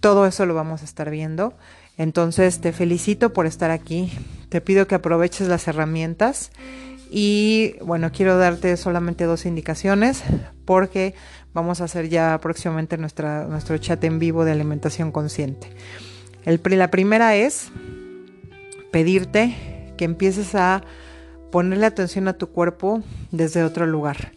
[0.00, 1.54] Todo eso lo vamos a estar viendo.
[1.96, 4.12] Entonces te felicito por estar aquí.
[4.48, 6.50] Te pido que aproveches las herramientas
[7.10, 10.22] y bueno, quiero darte solamente dos indicaciones
[10.64, 11.14] porque
[11.54, 15.68] vamos a hacer ya próximamente nuestra, nuestro chat en vivo de alimentación consciente.
[16.44, 17.70] El, la primera es
[18.90, 20.82] pedirte que empieces a
[21.50, 24.32] ponerle atención a tu cuerpo desde otro lugar.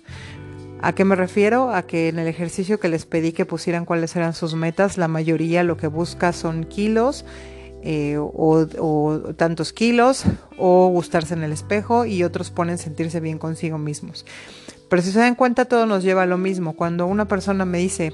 [0.82, 1.74] ¿A qué me refiero?
[1.74, 5.08] A que en el ejercicio que les pedí que pusieran cuáles eran sus metas, la
[5.08, 7.24] mayoría lo que busca son kilos
[7.84, 10.24] eh, o, o, tantos kilos
[10.58, 14.26] o gustarse en el espejo y otros ponen sentirse bien consigo mismos.
[14.92, 16.76] Pero si se dan cuenta todo nos lleva a lo mismo.
[16.76, 18.12] Cuando una persona me dice,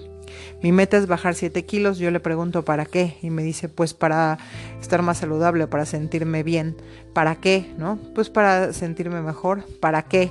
[0.62, 3.96] mi meta es bajar 7 kilos, yo le pregunto para qué y me dice pues
[3.96, 4.38] para
[4.80, 6.78] estar más saludable, para sentirme bien.
[7.14, 7.74] ¿Para qué?
[7.80, 7.98] ¿No?
[8.14, 9.64] Pues para sentirme mejor.
[9.80, 10.30] ¿Para qué?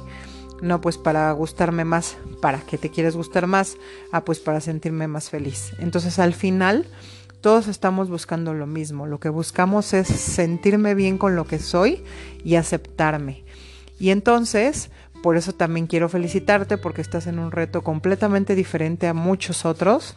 [0.62, 2.16] No, pues para gustarme más.
[2.40, 3.76] ¿Para qué te quieres gustar más?
[4.12, 5.72] Ah, pues para sentirme más feliz.
[5.80, 6.86] Entonces al final
[7.40, 9.06] todos estamos buscando lo mismo.
[9.06, 12.04] Lo que buscamos es sentirme bien con lo que soy
[12.44, 13.42] y aceptarme.
[13.98, 14.90] Y entonces
[15.22, 20.16] Por eso también quiero felicitarte porque estás en un reto completamente diferente a muchos otros,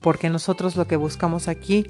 [0.00, 1.86] porque nosotros lo que buscamos aquí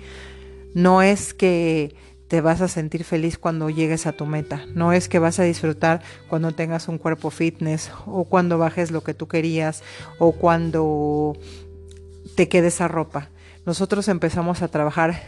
[0.75, 1.95] no es que
[2.29, 5.43] te vas a sentir feliz cuando llegues a tu meta, no es que vas a
[5.43, 9.83] disfrutar cuando tengas un cuerpo fitness o cuando bajes lo que tú querías
[10.19, 11.37] o cuando
[12.35, 13.29] te quedes a ropa.
[13.67, 15.23] Nosotros empezamos a trabajar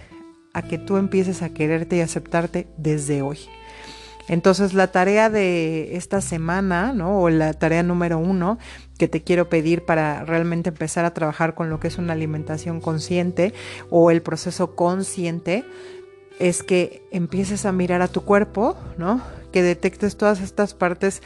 [0.55, 3.38] a que tú empieces a quererte y aceptarte desde hoy.
[4.29, 7.21] Entonces la tarea de esta semana, ¿no?
[7.21, 8.59] O la tarea número uno
[8.99, 12.81] que te quiero pedir para realmente empezar a trabajar con lo que es una alimentación
[12.81, 13.53] consciente
[13.91, 15.65] o el proceso consciente,
[16.39, 19.21] es que empieces a mirar a tu cuerpo, ¿no?
[19.53, 21.23] Que detectes todas estas partes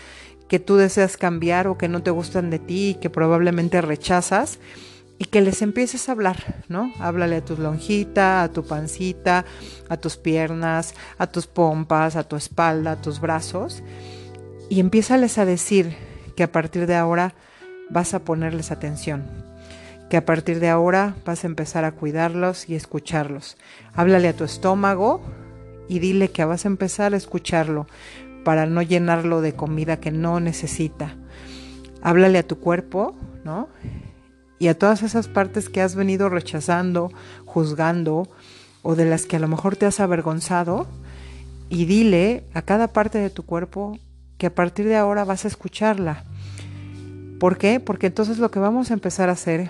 [0.49, 4.59] que tú deseas cambiar o que no te gustan de ti y que probablemente rechazas
[5.19, 6.93] y que les empieces a hablar, ¿no?
[7.01, 9.45] Háblale a tu lonjita, a tu pancita,
[9.89, 13.83] a tus piernas, a tus pompas, a tu espalda, a tus brazos
[14.69, 15.97] y empiézales a decir
[16.37, 17.35] que a partir de ahora
[17.91, 19.25] vas a ponerles atención,
[20.11, 23.57] que a partir de ahora vas a empezar a cuidarlos y escucharlos.
[23.95, 25.21] Háblale a tu estómago
[25.89, 27.87] y dile que vas a empezar a escucharlo
[28.45, 31.17] para no llenarlo de comida que no necesita.
[32.03, 33.69] Háblale a tu cuerpo, ¿no?
[34.59, 37.11] Y a todas esas partes que has venido rechazando,
[37.45, 38.29] juzgando
[38.83, 40.87] o de las que a lo mejor te has avergonzado
[41.69, 43.99] y dile a cada parte de tu cuerpo
[44.37, 46.25] que a partir de ahora vas a escucharla.
[47.39, 47.81] ¿Por qué?
[47.81, 49.69] Porque entonces lo que vamos a empezar a hacer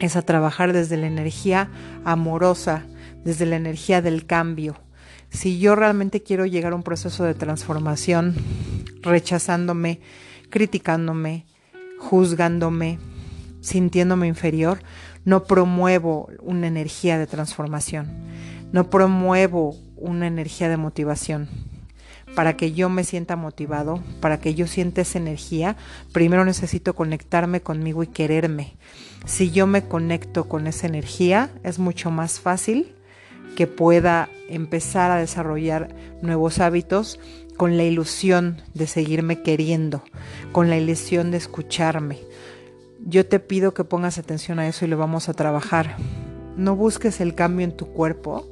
[0.00, 1.70] es a trabajar desde la energía
[2.04, 2.84] amorosa,
[3.24, 4.76] desde la energía del cambio.
[5.30, 8.36] Si yo realmente quiero llegar a un proceso de transformación
[9.02, 10.00] rechazándome,
[10.50, 11.46] criticándome,
[11.98, 12.98] juzgándome,
[13.66, 14.80] sintiéndome inferior,
[15.24, 18.06] no promuevo una energía de transformación,
[18.72, 21.48] no promuevo una energía de motivación.
[22.36, 25.76] Para que yo me sienta motivado, para que yo sienta esa energía,
[26.12, 28.76] primero necesito conectarme conmigo y quererme.
[29.24, 32.94] Si yo me conecto con esa energía, es mucho más fácil
[33.56, 35.88] que pueda empezar a desarrollar
[36.22, 37.18] nuevos hábitos
[37.56, 40.04] con la ilusión de seguirme queriendo,
[40.52, 42.18] con la ilusión de escucharme,
[43.08, 45.96] yo te pido que pongas atención a eso y lo vamos a trabajar.
[46.56, 48.44] No busques el cambio en tu cuerpo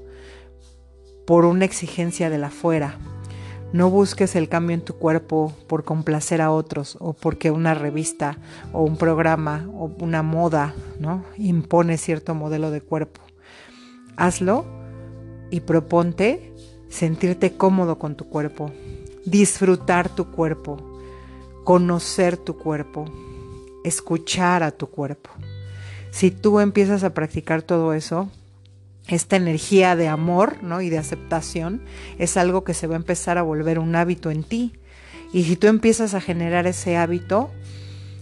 [1.26, 2.98] por una exigencia de la fuera.
[3.72, 8.38] No busques el cambio en tu cuerpo por complacer a otros o porque una revista
[8.72, 11.24] o un programa o una moda ¿no?
[11.36, 13.20] impone cierto modelo de cuerpo.
[14.16, 14.64] Hazlo
[15.50, 16.54] y proponte
[16.88, 18.70] sentirte cómodo con tu cuerpo,
[19.24, 20.76] disfrutar tu cuerpo,
[21.64, 23.06] conocer tu cuerpo,
[23.84, 25.30] escuchar a tu cuerpo.
[26.10, 28.30] Si tú empiezas a practicar todo eso,
[29.08, 30.80] esta energía de amor ¿no?
[30.80, 31.82] y de aceptación
[32.18, 34.72] es algo que se va a empezar a volver un hábito en ti.
[35.32, 37.50] Y si tú empiezas a generar ese hábito,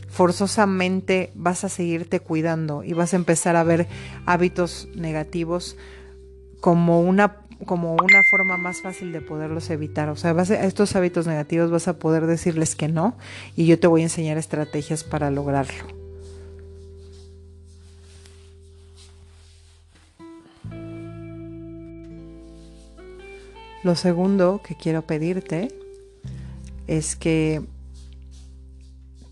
[0.08, 3.86] forzosamente vas a seguirte cuidando y vas a empezar a ver
[4.26, 5.76] hábitos negativos
[6.60, 10.08] como una como una forma más fácil de poderlos evitar.
[10.08, 13.16] O sea, a, estos hábitos negativos vas a poder decirles que no
[13.56, 16.02] y yo te voy a enseñar estrategias para lograrlo.
[23.82, 25.68] Lo segundo que quiero pedirte
[26.86, 27.62] es que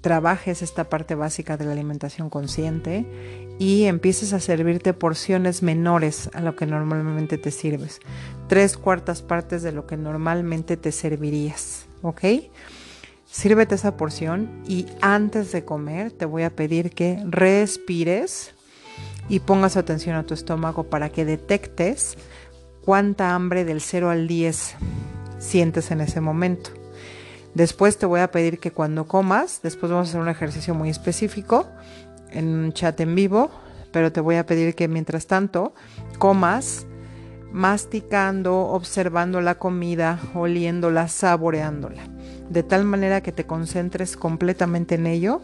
[0.01, 6.41] trabajes esta parte básica de la alimentación consciente y empieces a servirte porciones menores a
[6.41, 8.01] lo que normalmente te sirves.
[8.49, 12.25] Tres cuartas partes de lo que normalmente te servirías, ¿ok?
[13.31, 18.55] Sírvete esa porción y antes de comer te voy a pedir que respires
[19.29, 22.17] y pongas atención a tu estómago para que detectes
[22.83, 24.75] cuánta hambre del 0 al 10
[25.39, 26.71] sientes en ese momento.
[27.55, 30.89] Después te voy a pedir que cuando comas, después vamos a hacer un ejercicio muy
[30.89, 31.67] específico
[32.33, 33.51] en un chat en vivo,
[33.93, 35.75] pero te voy a pedir que mientras tanto
[36.19, 36.87] comas
[37.53, 42.03] masticando, observando la comida, oliéndola, saboreándola,
[42.49, 45.43] de tal manera que te concentres completamente en ello,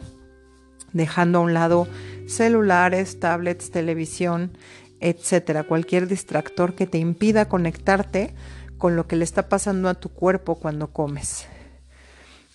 [0.92, 1.88] dejando a un lado
[2.27, 4.57] celulares, tablets, televisión,
[5.01, 8.35] etcétera, cualquier distractor que te impida conectarte
[8.79, 11.48] con lo que le está pasando a tu cuerpo cuando comes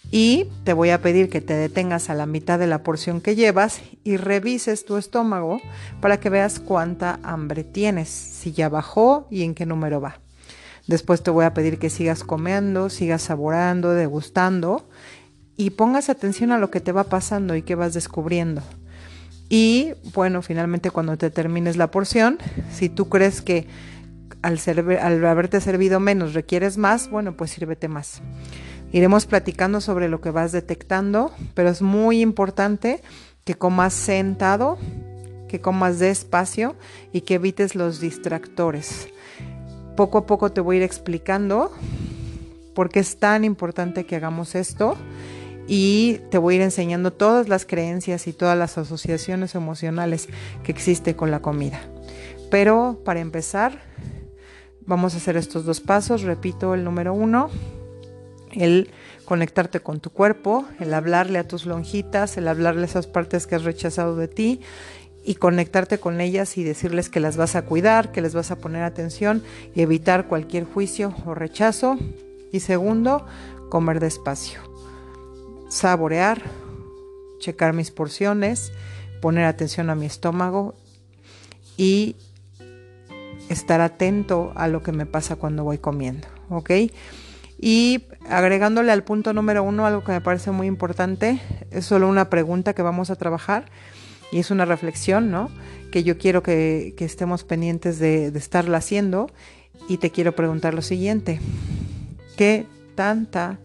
[0.10, 3.36] y te voy a pedir que te detengas a la mitad de la porción que
[3.36, 5.62] llevas y revises tu estómago
[6.02, 10.20] para que veas cuánta hambre tienes, si ya bajó y en qué número va.
[10.88, 14.90] Después te voy a pedir que sigas comiendo, sigas saboreando, degustando
[15.56, 18.62] y pongas atención a lo que te va pasando y que vas descubriendo.
[19.48, 22.38] Y bueno, finalmente cuando te termines la porción,
[22.72, 23.68] si tú crees que
[24.42, 24.60] al,
[25.00, 28.22] al haberte servido menos requieres más, bueno, pues sírvete más.
[28.92, 33.02] Iremos platicando sobre lo que vas detectando, pero es muy importante
[33.46, 34.78] que comas sentado,
[35.48, 36.76] que comas despacio
[37.14, 39.08] y que evites los distractores.
[39.96, 41.72] Poco a poco te voy a ir explicando
[42.74, 44.96] por qué es tan importante que hagamos esto
[45.68, 50.28] y te voy a ir enseñando todas las creencias y todas las asociaciones emocionales
[50.64, 51.82] que existe con la comida.
[52.50, 53.82] Pero para empezar,
[54.86, 56.24] vamos a hacer estos dos pasos.
[56.24, 57.50] Repito, el número uno,
[58.54, 58.92] el
[59.26, 63.56] conectarte con tu cuerpo, el hablarle a tus lonjitas, el hablarle a esas partes que
[63.56, 64.62] has rechazado de ti
[65.24, 68.58] y conectarte con ellas y decirles que las vas a cuidar, que les vas a
[68.58, 69.44] poner atención
[69.76, 71.98] y evitar cualquier juicio o rechazo.
[72.52, 73.26] Y segundo,
[73.70, 74.60] comer despacio,
[75.70, 76.42] saborear,
[77.40, 78.74] checar mis porciones,
[79.22, 80.76] poner atención a mi estómago
[81.78, 82.16] y
[83.50, 86.72] estar atento a lo que me pasa cuando voy comiendo, ¿ok?
[87.62, 91.40] Y agregándole al punto número uno algo que me parece muy importante,
[91.70, 93.66] es solo una pregunta que vamos a trabajar
[94.32, 95.52] y es una reflexión, ¿no?
[95.92, 99.30] Que yo quiero que, estemos pendientes de, estarla haciendo
[99.88, 101.40] y te quiero preguntar lo siguiente,
[102.36, 103.60] ¿qué tanta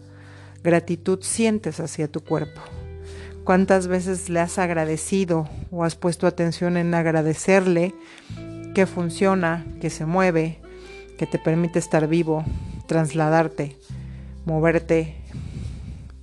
[0.63, 2.61] gratitud sientes hacia tu cuerpo?
[3.43, 7.95] ¿Cuántas veces le has agradecido o has puesto atención en agradecerle
[8.75, 10.59] que funciona, que se mueve,
[11.17, 12.43] que te permite estar vivo,
[12.87, 13.75] trasladarte,
[14.47, 15.17] moverte,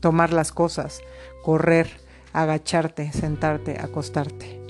[0.01, 1.03] tomar las cosas,
[1.45, 1.89] correr,
[2.33, 4.61] agacharte, sentarte, acostarte.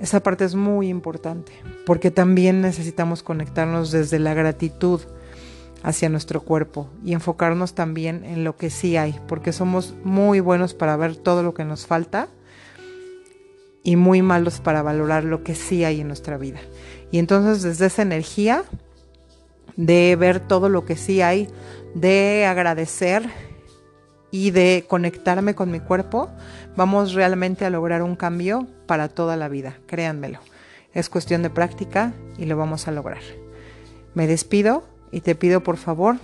[0.00, 1.52] Esa parte es muy importante
[1.84, 5.00] porque también necesitamos conectarnos desde la gratitud
[5.82, 10.72] hacia nuestro cuerpo y enfocarnos también en lo que sí hay, porque somos muy buenos
[10.72, 12.28] para ver todo lo que nos falta
[13.82, 16.60] y muy malos para valorar lo que sí hay en nuestra vida.
[17.10, 18.62] Y entonces desde esa energía
[19.78, 21.48] de ver todo lo que sí hay,
[21.94, 23.28] de agradecer
[24.30, 26.28] y de conectarme con mi cuerpo,
[26.76, 30.40] vamos realmente a lograr un cambio para toda la vida, créanmelo.
[30.92, 33.22] Es cuestión de práctica y lo vamos a lograr.
[34.14, 36.16] Me despido y te pido por favor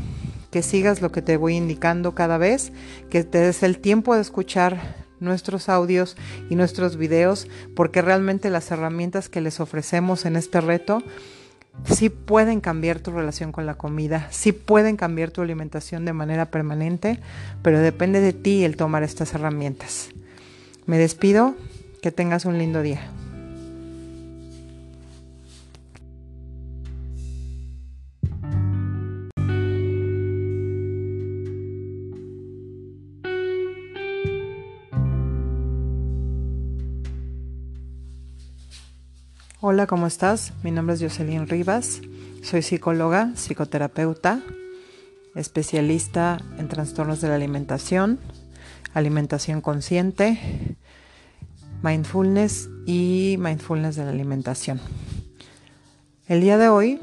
[0.50, 2.72] que sigas lo que te voy indicando cada vez,
[3.10, 6.16] que te des el tiempo de escuchar nuestros audios
[6.50, 11.02] y nuestros videos, porque realmente las herramientas que les ofrecemos en este reto
[11.84, 16.46] sí pueden cambiar tu relación con la comida, sí pueden cambiar tu alimentación de manera
[16.46, 17.18] permanente,
[17.62, 20.10] pero depende de ti el tomar estas herramientas.
[20.86, 21.54] Me despido,
[22.02, 23.00] que tengas un lindo día.
[39.74, 40.52] Hola, ¿cómo estás?
[40.62, 42.00] Mi nombre es Jocelyn Rivas,
[42.44, 44.40] soy psicóloga, psicoterapeuta,
[45.34, 48.20] especialista en trastornos de la alimentación,
[48.94, 50.38] alimentación consciente,
[51.82, 54.80] mindfulness y mindfulness de la alimentación.
[56.28, 57.00] El día de hoy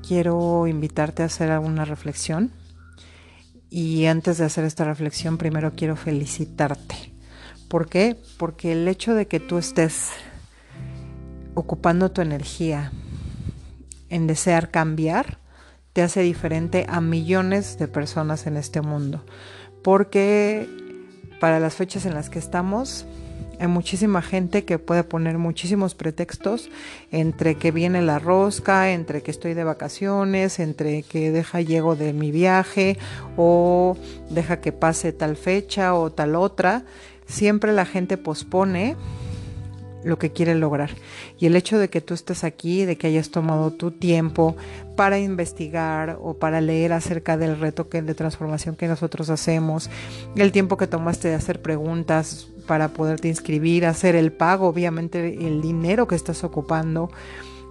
[0.00, 2.52] quiero invitarte a hacer alguna reflexión
[3.68, 7.12] y antes de hacer esta reflexión primero quiero felicitarte.
[7.68, 8.16] ¿Por qué?
[8.38, 10.12] Porque el hecho de que tú estés
[11.58, 12.92] ocupando tu energía
[14.10, 15.38] en desear cambiar,
[15.92, 19.24] te hace diferente a millones de personas en este mundo.
[19.82, 20.68] Porque
[21.40, 23.06] para las fechas en las que estamos,
[23.58, 26.70] hay muchísima gente que puede poner muchísimos pretextos
[27.10, 32.12] entre que viene la rosca, entre que estoy de vacaciones, entre que deja llego de
[32.12, 32.98] mi viaje
[33.36, 33.96] o
[34.30, 36.84] deja que pase tal fecha o tal otra.
[37.26, 38.94] Siempre la gente pospone
[40.04, 40.90] lo que quiere lograr.
[41.38, 44.56] Y el hecho de que tú estés aquí, de que hayas tomado tu tiempo
[44.96, 49.90] para investigar o para leer acerca del reto que, de transformación que nosotros hacemos,
[50.36, 55.60] el tiempo que tomaste de hacer preguntas para poderte inscribir, hacer el pago, obviamente el
[55.60, 57.10] dinero que estás ocupando,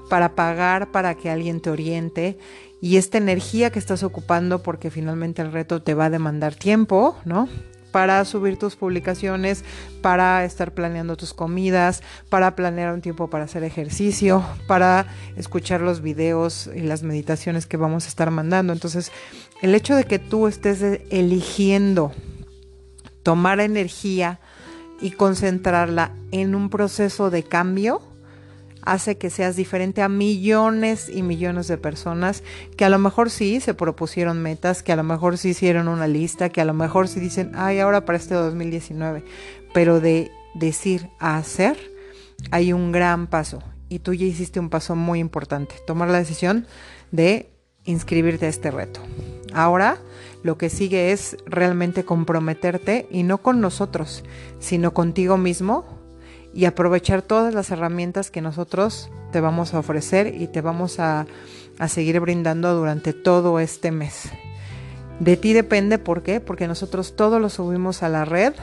[0.09, 2.37] para pagar para que alguien te oriente
[2.81, 7.17] y esta energía que estás ocupando porque finalmente el reto te va a demandar tiempo,
[7.25, 7.49] ¿no?
[7.91, 9.63] Para subir tus publicaciones,
[10.01, 16.01] para estar planeando tus comidas, para planear un tiempo para hacer ejercicio, para escuchar los
[16.01, 18.73] videos y las meditaciones que vamos a estar mandando.
[18.73, 19.11] Entonces,
[19.61, 22.11] el hecho de que tú estés eligiendo
[23.23, 24.39] tomar energía
[25.01, 28.01] y concentrarla en un proceso de cambio,
[28.91, 32.43] hace que seas diferente a millones y millones de personas
[32.75, 36.07] que a lo mejor sí se propusieron metas, que a lo mejor sí hicieron una
[36.07, 39.23] lista, que a lo mejor sí dicen, ay, ahora para este 2019,
[39.73, 41.77] pero de decir a hacer
[42.51, 46.67] hay un gran paso y tú ya hiciste un paso muy importante, tomar la decisión
[47.11, 47.49] de
[47.85, 49.01] inscribirte a este reto.
[49.53, 49.97] Ahora
[50.43, 54.23] lo que sigue es realmente comprometerte y no con nosotros,
[54.59, 55.96] sino contigo mismo
[56.57, 61.27] y aprovechar todas las herramientas que nosotros te vamos a ofrecer y te vamos a,
[61.77, 64.31] a seguir brindando durante todo este mes.
[65.19, 66.39] De ti depende, ¿por qué?
[66.39, 68.55] Porque nosotros todo lo subimos a la red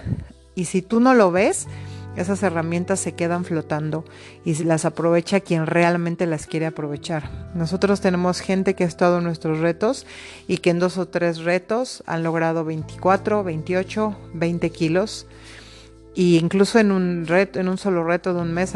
[0.57, 1.69] y si tú no lo ves,
[2.17, 4.05] esas herramientas se quedan flotando
[4.45, 7.31] y las aprovecha quien realmente las quiere aprovechar.
[7.55, 10.05] Nosotros tenemos gente que ha estado en nuestros retos
[10.49, 15.29] y que en dos o tres retos han logrado 24, 28, 20 kilos.
[16.15, 18.73] Y incluso en un reto, en un solo reto de un mes,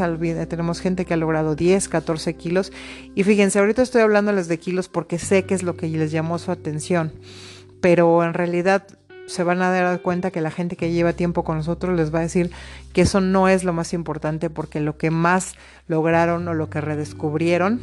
[0.49, 2.73] tenemos gente que ha logrado 10, 14 kilos.
[3.15, 6.37] Y fíjense, ahorita estoy hablándoles de kilos porque sé que es lo que les llamó
[6.37, 7.13] su atención.
[7.79, 8.85] Pero en realidad
[9.29, 12.19] se van a dar cuenta que la gente que lleva tiempo con nosotros les va
[12.19, 12.51] a decir
[12.93, 15.53] que eso no es lo más importante porque lo que más
[15.87, 17.79] lograron o lo que redescubrieron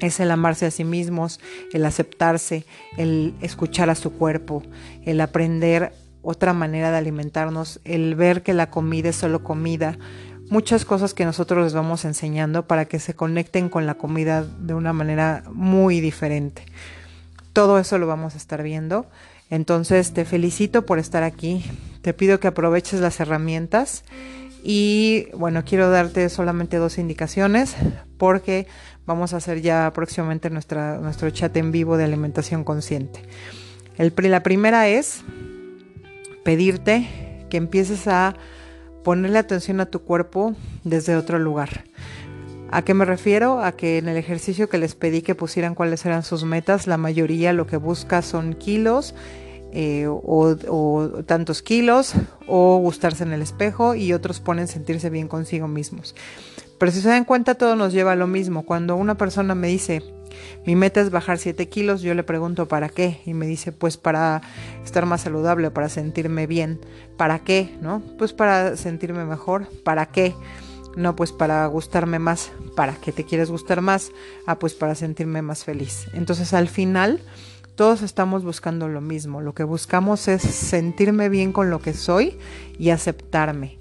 [0.00, 1.40] es el amarse a sí mismos,
[1.72, 2.64] el aceptarse,
[2.96, 4.62] el escuchar a su cuerpo,
[5.04, 5.92] el aprender
[6.22, 9.98] otra manera de alimentarnos, el ver que la comida es solo comida,
[10.50, 14.74] muchas cosas que nosotros les vamos enseñando para que se conecten con la comida de
[14.74, 16.64] una manera muy diferente.
[17.52, 19.06] Todo eso lo vamos a estar viendo.
[19.48, 21.64] Entonces te felicito por estar aquí,
[22.02, 24.04] te pido que aproveches las herramientas
[24.62, 27.74] y bueno, quiero darte solamente dos indicaciones
[28.18, 28.66] porque
[29.06, 33.22] vamos a hacer ya próximamente nuestra, nuestro chat en vivo de alimentación consciente.
[33.98, 35.22] El, la primera es
[36.44, 38.34] pedirte que empieces a
[39.04, 41.84] ponerle atención a tu cuerpo desde otro lugar.
[42.70, 43.62] ¿A qué me refiero?
[43.62, 46.96] A que en el ejercicio que les pedí que pusieran cuáles eran sus metas, la
[46.96, 49.14] mayoría lo que busca son kilos
[49.72, 52.14] eh, o, tantos kilos
[52.48, 56.14] o gustarse en el espejo y otros ponen sentirse bien consigo mismos.
[56.80, 58.64] Pero si se dan cuenta todo nos lleva a lo mismo.
[58.64, 60.02] Cuando una persona me dice,
[60.64, 63.20] mi meta es bajar 7 kilos, yo le pregunto, ¿para qué?
[63.26, 64.40] Y me dice, pues para
[64.82, 66.80] estar más saludable, para sentirme bien.
[67.18, 67.76] ¿Para qué?
[67.82, 68.02] ¿No?
[68.16, 69.68] Pues para sentirme mejor.
[69.84, 70.34] ¿Para qué?
[70.96, 72.50] No, pues para gustarme más.
[72.76, 74.10] ¿Para qué te quieres gustar más?
[74.46, 76.06] Ah, pues para sentirme más feliz.
[76.14, 77.20] Entonces al final
[77.74, 79.42] todos estamos buscando lo mismo.
[79.42, 82.38] Lo que buscamos es sentirme bien con lo que soy
[82.78, 83.78] y aceptarme.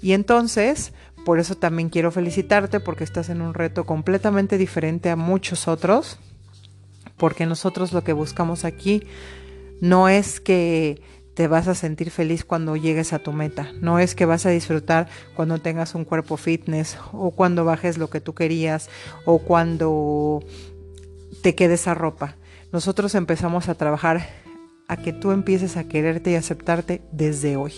[0.00, 0.92] Y entonces,
[1.24, 6.18] por eso también quiero felicitarte porque estás en un reto completamente diferente a muchos otros.
[7.16, 9.02] Porque nosotros lo que buscamos aquí
[9.80, 11.02] no es que
[11.34, 13.70] te vas a sentir feliz cuando llegues a tu meta.
[13.80, 18.10] No es que vas a disfrutar cuando tengas un cuerpo fitness o cuando bajes lo
[18.10, 18.88] que tú querías
[19.24, 20.42] o cuando
[21.42, 22.36] te quedes a ropa.
[22.72, 24.28] Nosotros empezamos a trabajar
[24.88, 27.72] a que tú empieces a quererte y aceptarte desde hoy.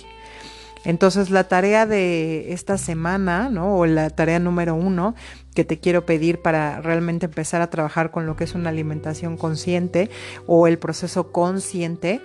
[0.84, 3.76] Entonces la tarea de esta semana, ¿no?
[3.76, 5.14] O la tarea número uno
[5.54, 9.36] que te quiero pedir para realmente empezar a trabajar con lo que es una alimentación
[9.36, 10.10] consciente
[10.46, 12.20] o el proceso consciente,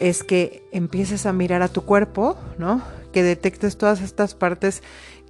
[0.00, 2.82] es que empieces a mirar a tu cuerpo, ¿no?
[3.12, 4.82] Que detectes todas estas partes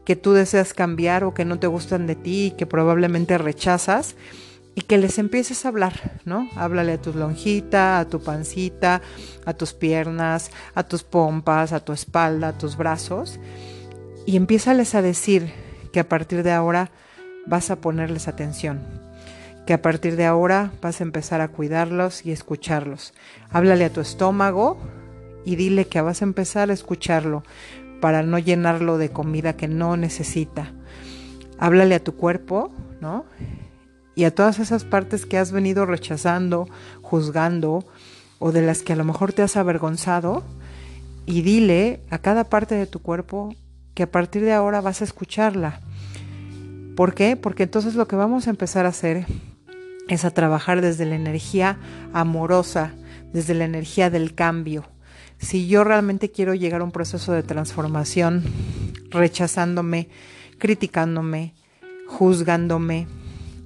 [0.05, 4.17] que tú deseas cambiar o que no te gustan de ti y que probablemente rechazas
[4.75, 6.49] y que les empieces a hablar, ¿no?
[6.57, 9.01] Háblale a tu lonjita, a tu pancita,
[9.45, 13.39] a tus piernas, a tus pompas, a tu espalda, a tus brazos
[14.27, 15.53] y empiézales a decir
[15.93, 16.91] que a partir de ahora
[17.47, 18.81] vas a ponerles atención,
[19.67, 23.15] que a partir de ahora vas a empezar a cuidarlos y escucharlos.
[23.51, 24.79] Háblale a tu estómago
[25.45, 27.45] y dile que vas a empezar a escucharlo
[28.01, 30.73] para no llenarlo de comida que no necesita.
[31.59, 33.27] Háblale a tu cuerpo, ¿no?
[34.15, 36.69] Y a todas esas partes que has venido rechazando,
[37.03, 37.85] juzgando
[38.39, 40.45] o de las que a lo mejor te has avergonzado
[41.27, 43.55] y dile a cada parte de tu cuerpo
[43.95, 45.81] que a partir de ahora vas a escucharla.
[46.97, 47.37] ¿Por qué?
[47.37, 49.27] Porque entonces lo que vamos a empezar a hacer
[50.09, 51.79] es a trabajar desde la energía
[52.13, 52.93] amorosa,
[53.33, 54.85] desde la energía del cambio.
[55.39, 58.45] Si yo realmente quiero llegar a un proceso de transformación,
[59.11, 60.09] rechazándome,
[60.59, 61.55] criticándome,
[62.07, 63.09] juzgándome,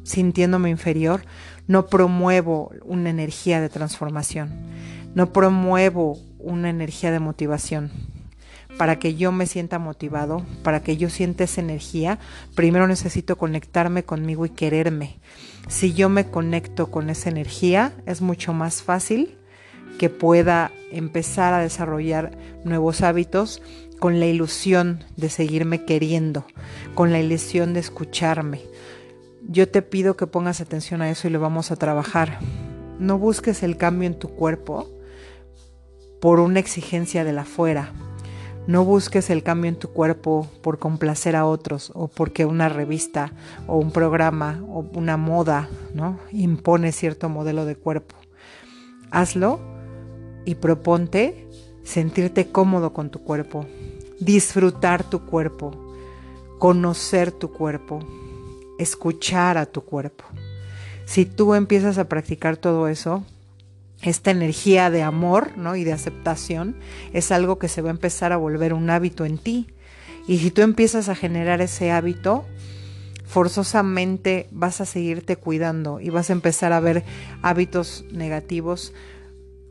[0.09, 1.23] sintiéndome inferior,
[1.67, 4.51] no promuevo una energía de transformación,
[5.15, 7.91] no promuevo una energía de motivación.
[8.79, 12.19] Para que yo me sienta motivado, para que yo sienta esa energía,
[12.55, 15.19] primero necesito conectarme conmigo y quererme.
[15.69, 19.37] Si yo me conecto con esa energía, es mucho más fácil
[19.99, 23.61] que pueda empezar a desarrollar nuevos hábitos
[23.99, 26.47] con la ilusión de seguirme queriendo,
[26.95, 28.61] con la ilusión de escucharme.
[29.51, 32.39] Yo te pido que pongas atención a eso y lo vamos a trabajar.
[32.99, 34.87] No busques el cambio en tu cuerpo
[36.21, 37.93] por una exigencia de la fuera,
[38.69, 43.33] no busques el cambio en tu cuerpo por complacer a otros o porque una revista
[43.67, 46.21] o un programa o una moda ¿no?
[46.33, 48.17] impone cierto modelo de cuerpo.
[49.11, 49.59] Hazlo
[50.45, 51.49] y proponte
[51.83, 53.65] sentirte cómodo con tu cuerpo,
[54.21, 55.95] disfrutar tu cuerpo,
[56.59, 58.01] conocer tu cuerpo,
[58.79, 60.25] escuchar a tu cuerpo.
[61.05, 63.25] Si tú empiezas a practicar todo eso,
[64.03, 65.75] esta energía de amor ¿no?
[65.75, 66.77] y de aceptación
[67.13, 69.69] es algo que se va a empezar a volver un hábito en ti.
[70.27, 72.45] Y si tú empiezas a generar ese hábito,
[73.27, 77.05] forzosamente vas a seguirte cuidando y vas a empezar a ver
[77.43, 78.93] hábitos negativos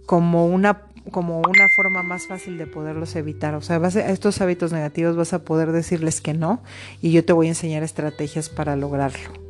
[0.06, 3.56] como una como una forma más fácil de poderlos evitar.
[3.56, 6.62] O sea, a, estos hábitos negativos vas a poder decirles que no
[7.02, 9.48] y yo te voy a enseñar estrategias para lograrlo.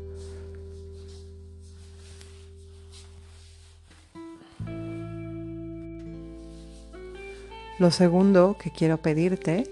[7.80, 9.66] Lo segundo que quiero pedirte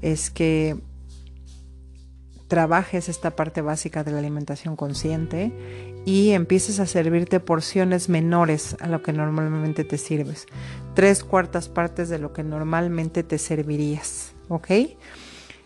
[0.00, 0.76] es que
[2.48, 8.86] trabajes esta parte básica de la alimentación consciente y empieces a servirte porciones menores a
[8.86, 10.46] lo que normalmente te sirves.
[10.94, 14.70] Tres cuartas partes de lo que normalmente te servirías, ¿ok?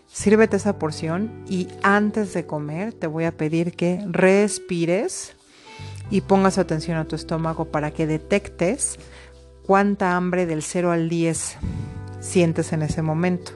[0.07, 5.35] Sírvete esa porción y antes de comer te voy a pedir que respires
[6.09, 8.97] y pongas atención a tu estómago para que detectes
[9.63, 11.57] cuánta hambre del 0 al 10
[12.19, 13.51] sientes en ese momento.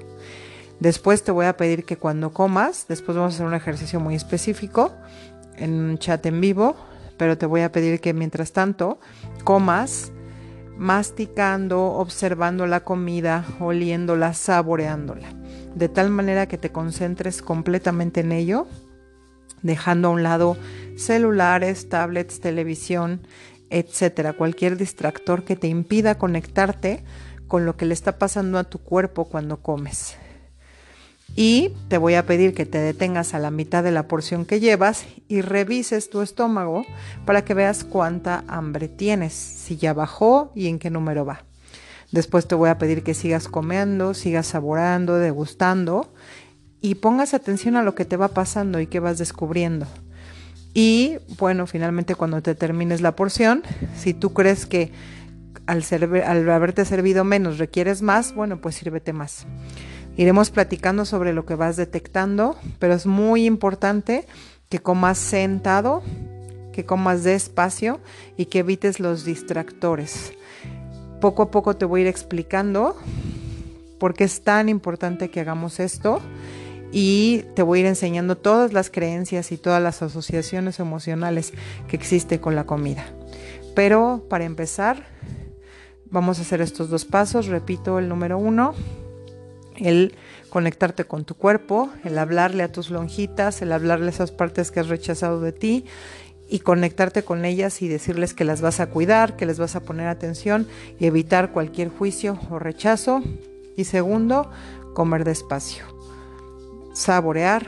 [0.80, 4.14] Después te voy a pedir que cuando comas, después vamos a hacer un ejercicio muy
[4.14, 4.92] específico
[5.58, 6.76] en un chat en vivo,
[7.18, 9.00] pero te voy a pedir que mientras tanto
[9.44, 10.12] comas
[10.78, 15.28] masticando, observando la comida, oliéndola, saboreándola,
[15.74, 18.68] de tal manera que te concentres completamente en ello,
[19.62, 20.58] dejando a un lado
[20.98, 23.22] celulares, tablets, televisión,
[23.70, 27.04] etcétera, cualquier distractor que te impida conectarte
[27.48, 30.18] con lo que le está pasando a tu cuerpo cuando comes.
[31.36, 34.62] Y te voy a pedir que te detengas a la mitad de la porción que
[34.62, 36.86] llevas y revises tu estómago
[37.26, 41.44] para que veas cuánta hambre tienes, si ya bajó y en qué número va.
[42.12, 46.14] Después te voy a pedir que sigas comiendo, sigas saboreando, degustando
[46.80, 49.88] y pongas atención a lo que te va pasando y que vas descubriendo.
[50.74, 53.64] Y bueno, finalmente cuando te termines la porción,
[53.98, 54.92] si tú crees que
[55.66, 55.84] al,
[56.26, 59.46] al haberte servido menos requieres más, bueno, pues sírvete más.
[60.18, 64.26] Iremos platicando sobre lo que vas detectando, pero es muy importante
[64.70, 66.04] que comas sentado,
[66.72, 68.00] que comas despacio
[68.38, 70.34] y que evites los distractores.
[71.20, 72.96] Poco a poco te voy a ir explicando
[74.00, 76.22] por qué es tan importante que hagamos esto
[76.92, 81.54] y te voy a ir enseñando todas las creencias y todas las asociaciones emocionales
[81.90, 83.06] que existen con la comida.
[83.76, 85.06] Pero para empezar,
[86.10, 87.48] vamos a hacer estos dos pasos.
[87.48, 88.76] Repito el número uno
[89.78, 90.16] el
[90.50, 94.80] conectarte con tu cuerpo, el hablarle a tus lonjitas, el hablarle a esas partes que
[94.80, 95.86] has rechazado de ti
[96.50, 99.82] y conectarte con ellas y decirles que las vas a cuidar, que les vas a
[99.82, 100.68] poner atención
[101.00, 103.22] y evitar cualquier juicio o rechazo.
[103.76, 104.50] Y segundo,
[104.94, 105.84] comer despacio,
[106.94, 107.68] saborear,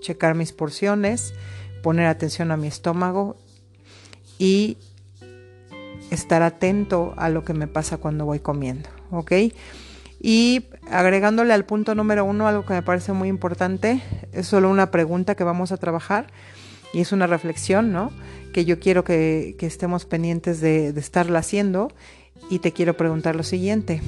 [0.00, 1.34] checar mis porciones,
[1.82, 3.36] poner atención a mi estómago
[4.38, 4.78] y
[6.10, 9.32] estar atento a lo que me pasa cuando voy comiendo, ¿ok?
[10.20, 14.02] Y agregándole al punto número uno algo que me parece muy importante,
[14.32, 16.26] es solo una pregunta que vamos a trabajar
[16.92, 18.12] y es una reflexión, ¿no?
[18.52, 21.92] Que yo quiero que, estemos pendientes de, de estarla haciendo
[22.50, 24.02] y te quiero preguntar lo siguiente,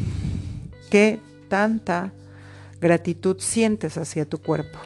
[0.90, 2.12] ¿qué tanta
[2.80, 4.78] gratitud sientes hacia tu cuerpo?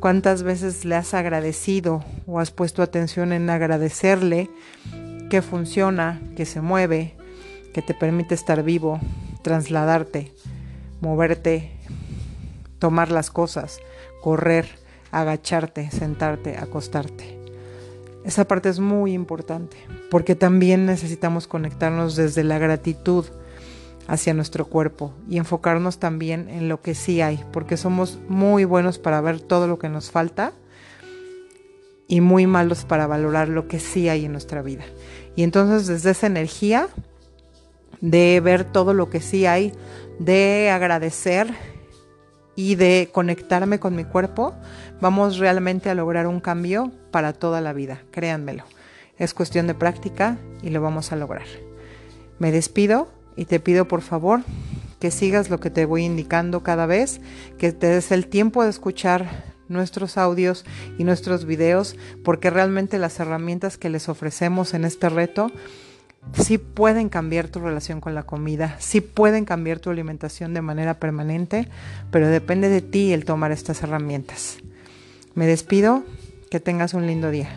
[0.00, 4.50] ¿Cuántas veces le has agradecido o has puesto atención en agradecerle
[5.30, 7.14] que funciona, que se mueve,
[7.72, 8.98] que te permite estar vivo,
[9.42, 10.32] trasladarte,
[11.02, 11.72] moverte,
[12.78, 13.80] tomar las cosas,
[14.22, 14.66] correr,
[15.10, 17.38] agacharte, sentarte, acostarte.
[18.24, 19.76] Esa parte es muy importante
[20.10, 23.26] porque también necesitamos conectarnos desde la gratitud
[24.06, 28.98] hacia nuestro cuerpo y enfocarnos también en lo que sí hay, porque somos muy buenos
[28.98, 30.52] para ver todo lo que nos falta
[32.06, 34.84] y muy malos para valorar lo que sí hay en nuestra vida.
[35.34, 36.88] Y entonces desde esa energía
[38.02, 39.72] de ver todo lo que sí hay,
[40.18, 41.54] de agradecer
[42.54, 44.54] y de conectarme con mi cuerpo,
[45.00, 48.64] vamos realmente a lograr un cambio para toda la vida, créanmelo.
[49.18, 51.46] Es cuestión de práctica y lo vamos a lograr.
[52.38, 54.40] Me despido y te pido por favor
[55.00, 57.20] que sigas lo que te voy indicando cada vez,
[57.58, 60.64] que te des el tiempo de escuchar nuestros audios
[60.98, 65.50] y nuestros videos, porque realmente las herramientas que les ofrecemos en este reto
[66.32, 70.94] sí pueden cambiar tu relación con la comida, sí pueden cambiar tu alimentación de manera
[70.94, 71.68] permanente,
[72.10, 74.58] pero depende de ti el tomar estas herramientas.
[75.34, 76.04] Me despido,
[76.50, 77.48] que tengas un lindo día.